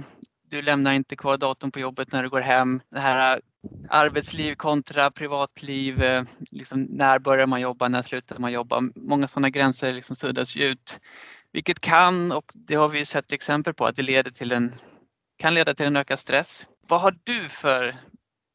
[0.49, 2.81] du lämnar inte kvar datorn på jobbet när du går hem.
[2.91, 3.41] Det här
[3.89, 6.03] arbetsliv kontra privatliv.
[6.03, 8.81] Eh, liksom när börjar man jobba, när slutar man jobba?
[8.95, 10.99] Många sådana gränser liksom suddas ut.
[11.51, 14.75] Vilket kan, och det har vi sett exempel på, att det leder till en,
[15.37, 16.67] kan leda till en ökad stress.
[16.87, 17.95] Vad har du för,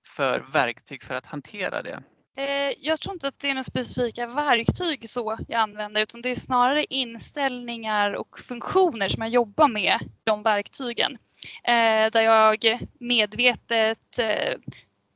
[0.08, 2.02] för verktyg för att hantera det?
[2.36, 6.28] Eh, jag tror inte att det är några specifika verktyg så jag använder utan det
[6.28, 11.18] är snarare inställningar och funktioner som jag jobbar med de verktygen.
[11.64, 14.18] Eh, där jag medvetet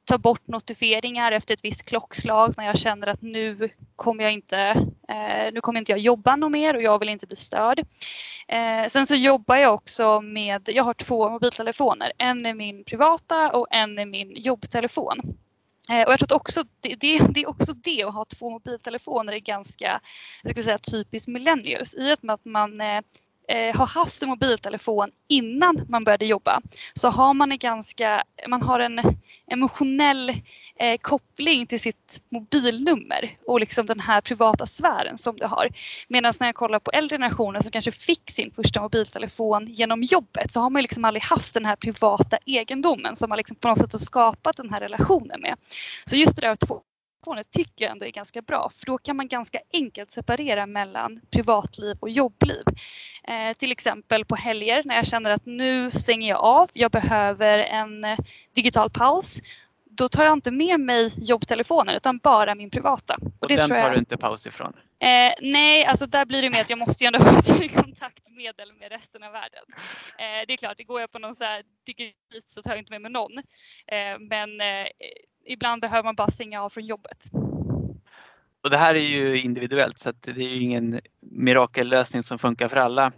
[0.04, 4.58] ta bort notifieringar efter ett visst klockslag när jag känner att nu kommer jag inte,
[5.08, 7.80] eh, nu kommer inte jag jobba något mer och jag vill inte bli störd.
[8.48, 12.12] Eh, sen så jobbar jag också med, jag har två mobiltelefoner.
[12.18, 15.18] En är min privata och en är min jobbtelefon.
[15.90, 18.50] Eh, och jag tror att också det, det, det, är också det att ha två
[18.50, 20.00] mobiltelefoner är ganska
[20.42, 23.00] jag ska säga, typiskt millennials i och med att man eh,
[23.48, 26.60] eh, har haft en mobiltelefon innan man började jobba
[26.94, 29.00] så har man en ganska, man har en
[29.50, 30.30] emotionell
[30.78, 35.68] eh, koppling till sitt mobilnummer och liksom den här privata sfären som du har.
[36.08, 40.52] Medan när jag kollar på äldre generationer som kanske fick sin första mobiltelefon genom jobbet
[40.52, 43.78] så har man liksom aldrig haft den här privata egendomen som man liksom på något
[43.78, 45.56] sätt har skapat den här relationen med.
[46.04, 46.80] Så just det där två
[47.24, 51.20] smartphones tycker jag ändå är ganska bra för då kan man ganska enkelt separera mellan
[51.30, 52.62] privatliv och jobbliv.
[53.24, 57.58] Eh, till exempel på helger när jag känner att nu stänger jag av, jag behöver
[57.58, 58.18] en eh,
[58.54, 59.40] digital paus.
[59.90, 63.14] Då tar jag inte med mig jobbtelefonen utan bara min privata.
[63.14, 63.92] Och, och den tar jag...
[63.92, 64.72] du inte paus ifrån?
[64.98, 68.72] Eh, nej, alltså där blir det med att jag måste ju ändå ha ett kontaktmedel
[68.72, 69.64] med resten av världen.
[70.18, 72.78] Eh, det är klart, det går jag på någon så här digit så tar jag
[72.78, 73.38] inte med mig någon.
[73.86, 74.86] Eh, men eh,
[75.44, 77.30] ibland behöver man bara stänga av från jobbet.
[78.64, 82.76] Och det här är ju individuellt så det är ju ingen mirakellösning som funkar för
[82.76, 83.12] alla.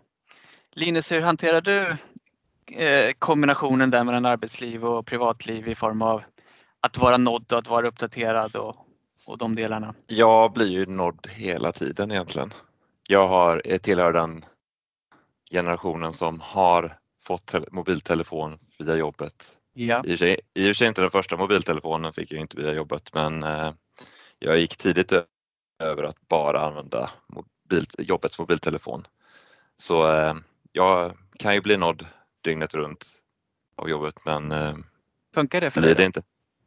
[0.73, 1.89] Linus, hur hanterar du
[2.77, 6.23] eh, kombinationen där mellan arbetsliv och privatliv i form av
[6.81, 8.77] att vara nådd och att vara uppdaterad och,
[9.27, 9.95] och de delarna?
[10.07, 12.51] Jag blir ju nådd hela tiden egentligen.
[13.09, 14.45] Jag har, tillhör den
[15.53, 20.03] generationen som har fått mobiltelefon via jobbet Ja.
[20.07, 22.73] I, och sig, I och för sig inte den första mobiltelefonen fick jag inte via
[22.73, 23.73] jobbet men eh,
[24.39, 25.13] jag gick tidigt
[25.79, 29.07] över att bara använda mobil, jobbets mobiltelefon.
[29.77, 30.35] Så eh,
[30.73, 32.07] jag kan ju bli nådd
[32.41, 33.07] dygnet runt
[33.77, 34.75] av jobbet men eh,
[35.35, 35.95] Funkar det för dig?
[35.95, 36.23] Det, inte.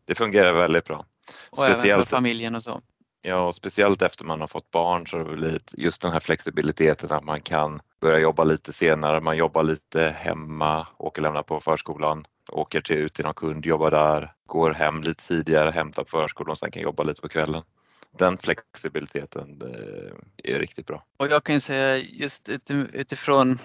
[0.05, 1.05] det fungerar väldigt bra.
[1.49, 2.81] Och speciellt, även för familjen och så?
[3.21, 7.11] Ja, och speciellt efter man har fått barn så är det just den här flexibiliteten
[7.11, 12.25] att man kan börja jobba lite senare, man jobbar lite hemma, åker lämna på förskolan
[12.51, 16.51] åker till, ut till någon kund, jobbar där, går hem lite tidigare, hämtar på förskolan
[16.51, 17.61] och sen kan jobba lite på kvällen.
[18.17, 21.03] Den flexibiliteten eh, är riktigt bra.
[21.17, 22.49] Och jag kan säga just
[22.93, 23.59] utifrån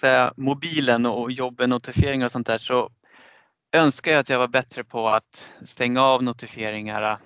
[0.00, 2.90] säga, mobilen och jobben, notifieringar och sånt där så
[3.72, 7.18] önskar jag att jag var bättre på att stänga av notifieringarna,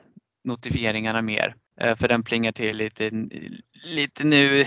[0.44, 1.54] notifieringarna mer.
[1.80, 3.10] Eh, för den plingar till lite,
[3.84, 4.66] lite nu,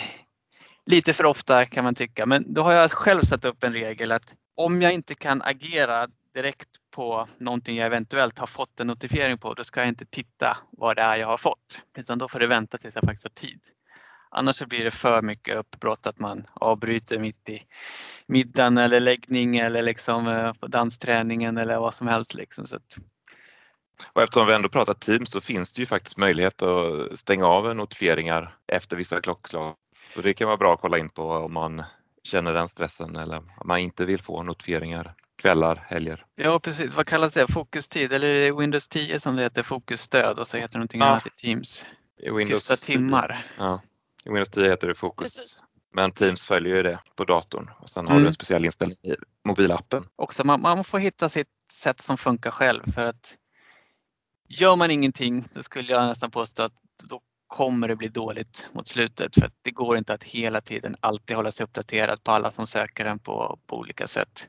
[0.86, 2.26] lite för ofta kan man tycka.
[2.26, 6.08] Men då har jag själv satt upp en regel att om jag inte kan agera
[6.34, 10.58] direkt på någonting jag eventuellt har fått en notifiering på, då ska jag inte titta
[10.72, 11.82] vad det är jag har fått.
[11.98, 13.60] Utan då får det vänta tills jag faktiskt har tid.
[14.36, 17.64] Annars så blir det för mycket uppbrott att man avbryter mitt i
[18.28, 22.34] middagen eller läggning eller liksom eh, på dansträningen eller vad som helst.
[22.34, 22.68] Liksom.
[22.68, 22.98] Så att...
[24.14, 27.76] Och eftersom vi ändå pratar Teams så finns det ju faktiskt möjlighet att stänga av
[27.76, 29.76] notifieringar efter vissa klockslag.
[30.14, 31.84] Så det kan vara bra att kolla in på om man
[32.24, 36.26] känner den stressen eller om man inte vill få notifieringar kvällar, helger.
[36.36, 37.48] Ja precis, vad kallas det?
[37.48, 41.02] Fokustid eller är det Windows 10 som det heter fokusstöd och så heter det någonting
[41.02, 41.08] ja.
[41.08, 41.86] annat i Teams?
[42.18, 43.46] I Windows Tysta timmar.
[43.58, 43.82] Ja,
[44.26, 45.36] i Windows 10 heter det fokus.
[45.36, 45.64] Precis.
[45.94, 48.24] Men Teams följer ju det på datorn och sen har mm.
[48.24, 49.16] du en speciell inställning i
[49.48, 50.06] mobilappen.
[50.16, 53.36] Också man, man får hitta sitt sätt som funkar själv för att
[54.48, 56.74] gör man ingenting då skulle jag nästan påstå att
[57.10, 61.36] då kommer det bli dåligt mot slutet för det går inte att hela tiden alltid
[61.36, 64.48] hålla sig uppdaterad på alla som söker en på, på olika sätt.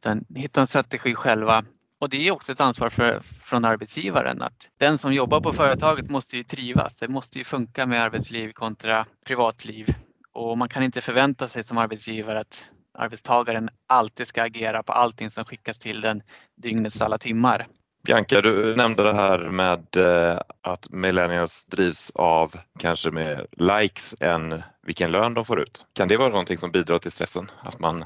[0.00, 1.64] Utan hitta en strategi själva.
[2.00, 6.08] Och det är också ett ansvar för, från arbetsgivaren att den som jobbar på företaget
[6.08, 6.94] måste ju trivas.
[6.94, 9.94] Det måste ju funka med arbetsliv kontra privatliv.
[10.32, 12.66] Och man kan inte förvänta sig som arbetsgivare att
[12.98, 16.22] arbetstagaren alltid ska agera på allting som skickas till den
[16.56, 17.66] dygnets alla timmar.
[18.04, 24.62] Bianca, du nämnde det här med eh, att millennials drivs av kanske mer likes än
[24.82, 25.86] vilken lön de får ut.
[25.92, 27.50] Kan det vara någonting som bidrar till stressen?
[27.62, 28.04] Att man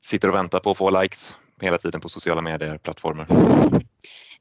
[0.00, 3.26] sitter och väntar på att få likes hela tiden på sociala medier, plattformar?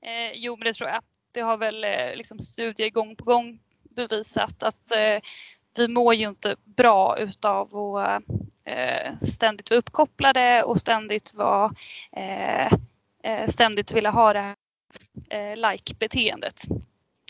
[0.01, 1.01] Eh, jo, men det tror jag.
[1.31, 3.59] Det har väl eh, liksom studier gång på gång
[3.95, 5.19] bevisat att eh,
[5.77, 8.23] vi mår ju inte bra utav att
[8.65, 11.71] eh, ständigt vara uppkopplade och ständigt vara
[12.11, 12.73] eh,
[13.23, 14.55] eh ständigt vilja ha det här
[15.29, 16.65] eh, like-beteendet.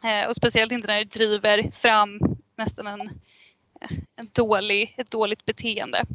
[0.04, 2.20] Eh, och speciellt inte när det driver fram
[2.58, 3.02] nästan en,
[3.82, 6.06] eh, en dålig, ett dåligt beteende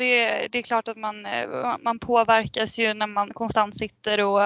[0.00, 4.42] det, det är klart att man, eh, man påverkas ju när man konstant sitter och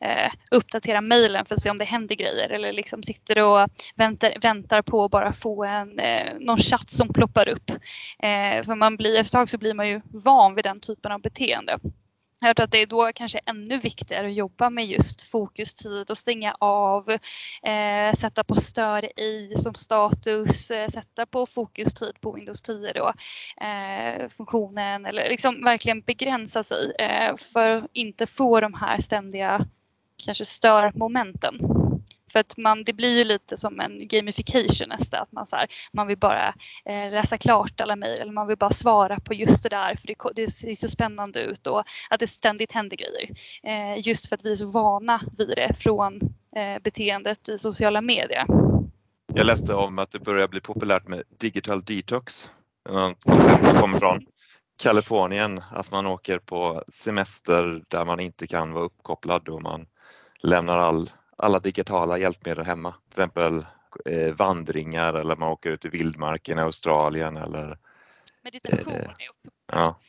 [0.00, 4.32] eh, uppdaterar mejlen för att se om det händer grejer eller liksom sitter och väntar,
[4.42, 7.70] väntar på att bara få en, eh, någon chatt som ploppar upp.
[8.18, 11.12] Eh, för man blir, efter ett tag så blir man ju van vid den typen
[11.12, 11.78] av beteende.
[12.40, 16.10] Jag har hört att det är då kanske ännu viktigare att jobba med just fokustid
[16.10, 17.10] och stänga av,
[17.62, 23.12] eh, sätta på stör i som status, eh, sätta på fokustid på Windows 10 då,
[23.66, 29.60] eh, funktionen eller liksom verkligen begränsa sig eh, för att inte få de här ständiga
[30.24, 31.58] kanske störmomenten.
[32.32, 35.66] För att man, det blir ju lite som en gamification nästa, att man, så här,
[35.92, 36.48] man vill bara
[36.84, 40.06] eh, läsa klart alla mejl eller man vill bara svara på just det där för
[40.06, 43.30] det, det, ser så spännande ut och att det ständigt händer grejer.
[43.62, 46.20] Eh, just för att vi är så vana vid det från
[46.56, 48.46] eh, beteendet i sociala medier.
[49.34, 52.50] Jag läste om att det börjar bli populärt med digital detox.
[52.88, 53.22] Något
[53.64, 54.26] som kommer från
[54.82, 59.86] Kalifornien, att man åker på semester där man inte kan vara uppkopplad och man
[60.42, 62.92] lämnar all alla digitala hjälpmedel hemma.
[62.92, 63.66] Till exempel
[64.04, 67.78] eh, vandringar eller man åker ut i vildmarken i Australien eller
[68.42, 70.00] Meditation eh, är också ja.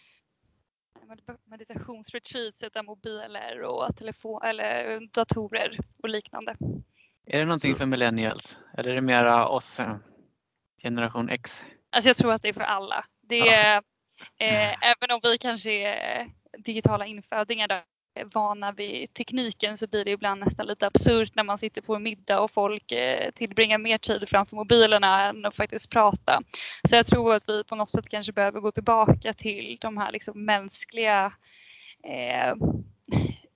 [1.45, 6.55] Meditationsretreats utan mobiler och telefon eller datorer och liknande.
[7.25, 9.95] Är det någonting för millennials eller är det mera oss, eh,
[10.81, 11.65] generation X?
[11.89, 13.05] Alltså jag tror att det är för alla.
[13.21, 13.77] Det är,
[14.37, 17.67] eh, även om vi kanske är digitala infödingar
[18.23, 22.03] vana vid tekniken så blir det ibland nästan lite absurt när man sitter på en
[22.03, 26.41] middag och folk eh, tillbringar mer tid framför mobilerna än att faktiskt prata.
[26.89, 30.11] Så jag tror att vi på något sätt kanske behöver gå tillbaka till de här
[30.11, 31.33] liksom mänskliga
[32.03, 32.53] eh,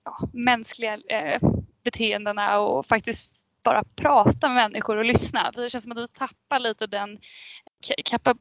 [0.04, 1.40] ja, mänskliga eh,
[1.84, 5.50] beteendena och faktiskt bara prata med människor och lyssna.
[5.50, 7.18] Det känns som att vi tappar lite den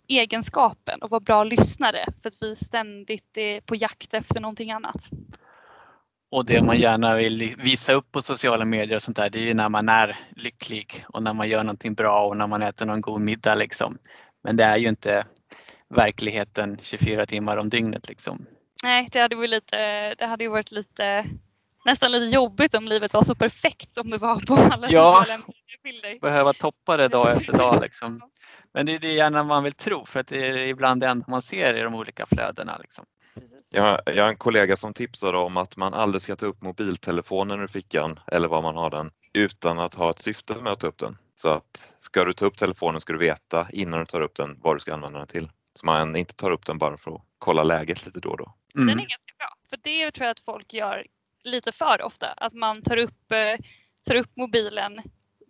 [0.08, 5.10] egenskapen och vara bra lyssnare för att vi ständigt är på jakt efter någonting annat.
[6.34, 9.44] Och det man gärna vill visa upp på sociala medier och sånt där, det är
[9.44, 12.86] ju när man är lycklig och när man gör någonting bra och när man äter
[12.86, 13.98] någon god middag liksom.
[14.44, 15.26] Men det är ju inte
[15.90, 18.46] verkligheten 24 timmar om dygnet liksom.
[18.84, 21.26] Nej, det hade, lite, det hade ju varit lite
[21.86, 25.44] nästan lite jobbigt om livet var så perfekt som det var på alla ja, sociala
[25.84, 26.20] medier.
[26.20, 28.22] behöva toppa det dag efter dag liksom.
[28.74, 31.26] Men det är det gärna man vill tro för att det är ibland det enda
[31.28, 32.78] man ser i de olika flödena.
[32.82, 33.06] Liksom.
[33.72, 36.62] Jag har, jag har en kollega som tipsade om att man aldrig ska ta upp
[36.62, 40.80] mobiltelefonen ur fickan eller var man har den utan att ha ett syfte med att
[40.80, 41.18] ta upp den.
[41.36, 44.58] Så att ska du ta upp telefonen ska du veta innan du tar upp den
[44.62, 45.50] vad du ska använda den till.
[45.76, 48.54] Så man inte tar upp den bara för att kolla läget lite då och då.
[48.76, 48.88] Mm.
[48.88, 51.06] Den är ganska bra, för det tror jag att folk gör
[51.44, 52.28] lite för ofta.
[52.28, 53.66] Att man tar upp, eh,
[54.08, 55.02] tar upp mobilen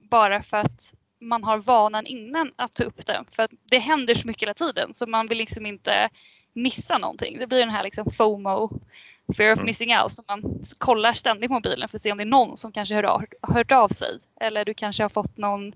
[0.09, 3.25] bara för att man har vanan innan att ta upp den.
[3.31, 6.09] För att det händer så mycket hela tiden så man vill liksom inte
[6.53, 7.37] missa någonting.
[7.39, 8.79] Det blir den här liksom FOMO,
[9.37, 9.65] fear of mm.
[9.65, 12.71] missing out, så man kollar ständigt mobilen för att se om det är någon som
[12.71, 14.17] kanske hör av, hört av sig.
[14.39, 15.73] Eller du kanske har fått någon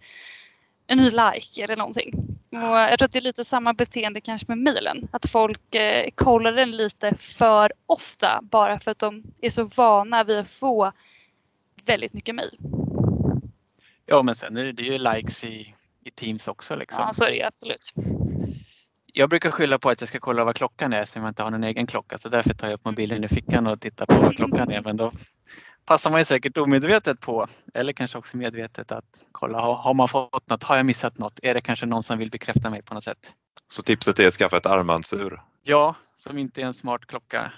[0.88, 2.38] en ny like eller någonting.
[2.52, 5.08] Och jag tror att det är lite samma beteende kanske med mejlen.
[5.12, 10.24] Att folk eh, kollar den lite för ofta bara för att de är så vana
[10.24, 10.92] vid att få
[11.86, 12.58] väldigt mycket mejl.
[14.06, 16.76] Ja men sen är det, det är ju likes i, i Teams också.
[16.76, 17.04] Liksom.
[17.08, 17.94] Ja så är det absolut
[19.18, 21.52] jag brukar skylla på att jag ska kolla vad klockan är så jag inte har
[21.52, 22.18] någon egen klocka.
[22.18, 24.82] Så därför tar jag upp mobilen i fickan och tittar på vad klockan är.
[24.82, 25.12] Men då
[25.86, 30.50] passar man ju säkert omedvetet på, eller kanske också medvetet, att kolla har man fått
[30.50, 30.64] något?
[30.64, 31.40] Har jag missat något?
[31.44, 33.32] Är det kanske någon som vill bekräfta mig på något sätt?
[33.68, 35.42] Så tipset är att skaffa ett armbandsur?
[35.64, 37.52] Ja, som inte är en smart klocka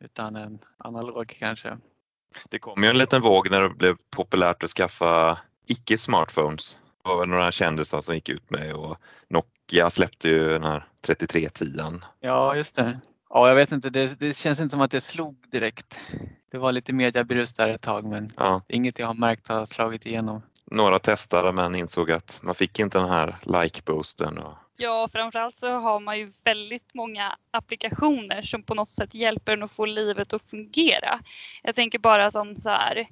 [0.00, 1.78] utan en analog kanske.
[2.48, 5.98] Det kom ju en liten våg när det blev populärt att skaffa icke
[7.02, 8.96] var några kändisar som gick ut med och
[9.28, 12.00] Nokia släppte ju den här 3310.
[12.20, 13.00] Ja, just det.
[13.30, 16.00] Ja, jag vet inte, det, det, känns inte som att det slog direkt.
[16.50, 18.62] Det var lite mediabrus där ett tag men ja.
[18.68, 20.42] inget jag har märkt har slagit igenom.
[20.70, 24.38] Några testade men insåg att man fick inte den här like-boosten.
[24.38, 24.54] Och...
[24.76, 29.62] Ja, framförallt så har man ju väldigt många applikationer som på något sätt hjälper en
[29.62, 31.20] att få livet att fungera.
[31.62, 33.06] Jag tänker bara som så här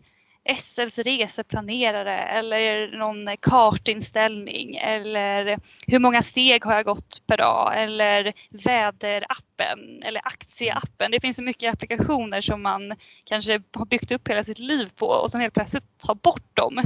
[0.57, 8.33] SLs reseplanerare eller någon kartinställning eller hur många steg har jag gått per dag eller
[8.65, 11.11] väderappen eller aktieappen.
[11.11, 12.95] Det finns så mycket applikationer som man
[13.25, 16.83] kanske har byggt upp hela sitt liv på och sen helt plötsligt tar bort dem.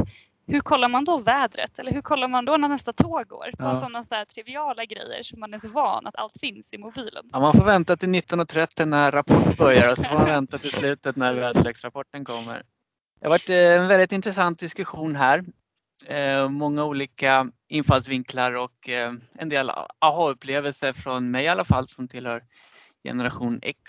[0.46, 1.78] Hur kollar man då vädret?
[1.78, 3.50] Eller hur kollar man då när nästa tåg går?
[3.58, 3.76] Ja.
[3.76, 7.24] Sådana så triviala grejer som man är så van att allt finns i mobilen.
[7.32, 10.70] Ja, man får vänta till 19.30 när rapport börjar och så får man vänta till
[10.70, 12.62] slutet när väderleksrapporten kommer.
[13.24, 15.44] Det har varit eh, en väldigt intressant diskussion här.
[16.06, 22.08] Eh, många olika infallsvinklar och eh, en del aha-upplevelser från mig i alla fall som
[22.08, 22.42] tillhör
[23.04, 23.82] generation X?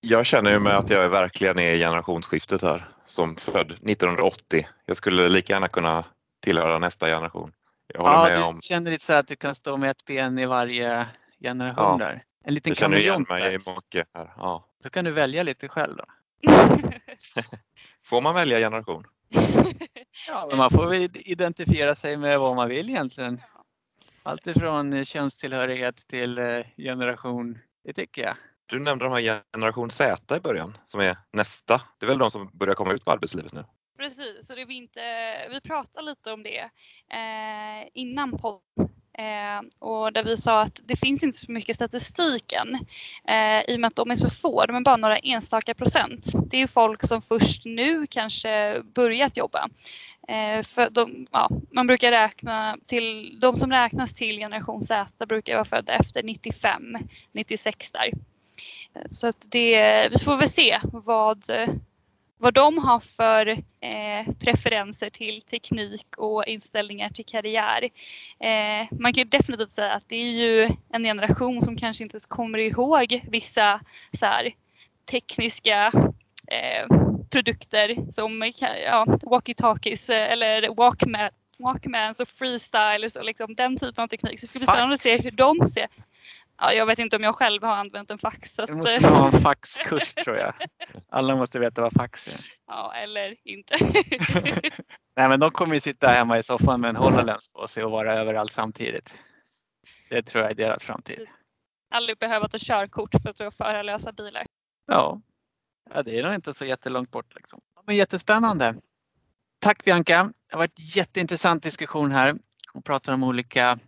[0.00, 4.66] Jag känner ju med att jag verkligen är i generationsskiftet här som född 1980.
[4.86, 6.04] Jag skulle lika gärna kunna
[6.44, 7.52] tillhöra nästa generation.
[7.94, 9.90] Jag håller Ja, med du om, känner lite så här att du kan stå med
[9.90, 11.06] ett ben i varje
[11.42, 12.06] generation Ja.
[12.06, 12.22] där.
[12.44, 14.32] En liten jag känner igen kameleont mig i mycket här.
[14.36, 14.66] Ja.
[14.82, 16.04] Så kan du välja lite själv då.
[18.10, 19.04] Får man välja generation?
[20.28, 20.94] Ja, men man får
[21.28, 23.40] identifiera sig med vad man vill egentligen.
[24.22, 26.44] Allt ifrån eh, könstillhörighet till eh,
[26.76, 28.34] generation, det tycker jag.
[28.66, 31.80] Du nämnde de här generation Z i början som är nästa.
[31.98, 33.64] Det är väl de som börjar komma ut på arbetslivet nu?
[33.98, 35.00] Precis, och det vi, inte,
[35.50, 38.99] vi pratade lite om det eh, innan podden.
[39.20, 42.74] Eh, och där vi sa att det finns inte så mycket statistik än
[43.28, 46.32] eh, i och med att de är så få, de är bara några enstaka procent.
[46.50, 49.68] Det är ju folk som först nu kanske börjat jobba.
[50.28, 55.54] Eh, för de, ja, man brukar räkna till, de som räknas till generation Z brukar
[55.54, 56.82] vara födda efter 95,
[57.32, 58.10] 96 där.
[58.94, 61.44] Eh, så att det, vi får väl se vad,
[62.40, 63.46] vad de har för
[63.80, 67.84] eh, preferenser till teknik och inställningar till karriär.
[68.40, 72.14] Eh, man kan ju definitivt säga att det är ju en generation som kanske inte
[72.14, 73.80] ens kommer ihåg vissa
[74.18, 74.50] så här,
[75.10, 75.92] tekniska
[76.46, 76.96] eh,
[77.30, 78.52] produkter som
[78.84, 84.40] ja, walkie-talkies eh, eller walkman, walkmans och freestyles och liksom den typen av teknik.
[84.40, 85.88] Så det ska bli spännande att se hur de ser.
[86.60, 88.54] Ja, jag vet inte om jag själv har använt en fax.
[88.54, 90.54] Så Du att, måste eh, ha en faxkurs tror jag.
[91.08, 92.34] Alla måste veta vad fax är.
[92.66, 93.74] ja, eller inte.
[95.16, 97.90] Nej, men de kommer ju sitta hemma i soffan med en HoloLens på sig och
[97.90, 99.18] vara överallt samtidigt.
[100.10, 101.16] Det tror jag är deras framtid.
[101.16, 101.36] Precis.
[101.90, 104.46] Aldrig behöva ta körkort för att förarlösa bilar.
[104.86, 105.20] Ja.
[105.94, 107.34] ja, det är nog inte så jättelångt bort.
[107.34, 107.60] Liksom.
[107.86, 108.74] Men jättespännande.
[109.58, 110.32] Tack Bianca.
[110.46, 112.34] Det har varit jätteintressant diskussion här
[112.74, 113.78] och pratar om olika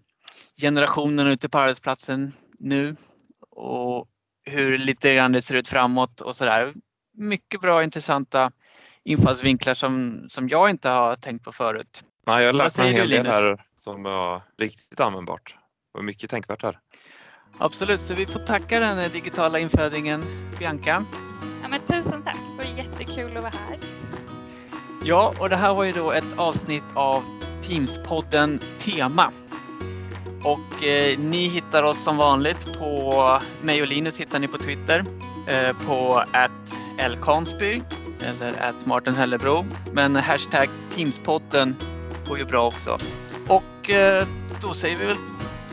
[0.60, 2.32] generationer ute på arbetsplatsen
[2.62, 2.96] nu
[3.50, 4.08] och
[4.44, 6.74] hur lite grann det ser ut framåt och sådär.
[7.14, 8.50] Mycket bra intressanta
[9.04, 12.04] infallsvinklar som, som jag inte har tänkt på förut.
[12.26, 15.56] Nej, jag har lärt mig en hel del här som var riktigt användbart.
[15.94, 16.78] Och mycket tänkvärt här.
[17.58, 20.24] Absolut, så vi får tacka den digitala infödingen
[20.58, 21.04] Bianca.
[21.62, 23.78] Ja, men tusen tack, det var jättekul att vara här.
[25.04, 27.22] Ja, och det här var ju då ett avsnitt av
[27.62, 29.32] Teamspodden Tema.
[30.44, 35.04] Och eh, ni hittar oss som vanligt på, mig och Linus hittar ni på Twitter,
[35.46, 36.24] eh, på
[37.08, 37.82] lkansby
[38.20, 39.64] eller at Martin Hellebro.
[39.92, 41.76] Men hashtag Teamspodden
[42.28, 42.98] går ju bra också.
[43.48, 44.26] Och eh,
[44.62, 45.16] då säger vi väl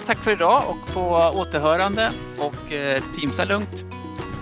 [0.06, 3.86] tack för idag och på återhörande och eh, Teamsa lugnt.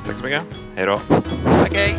[0.06, 0.44] Tack så mycket.
[0.76, 1.00] Hej då!
[1.44, 1.96] Tack, hej!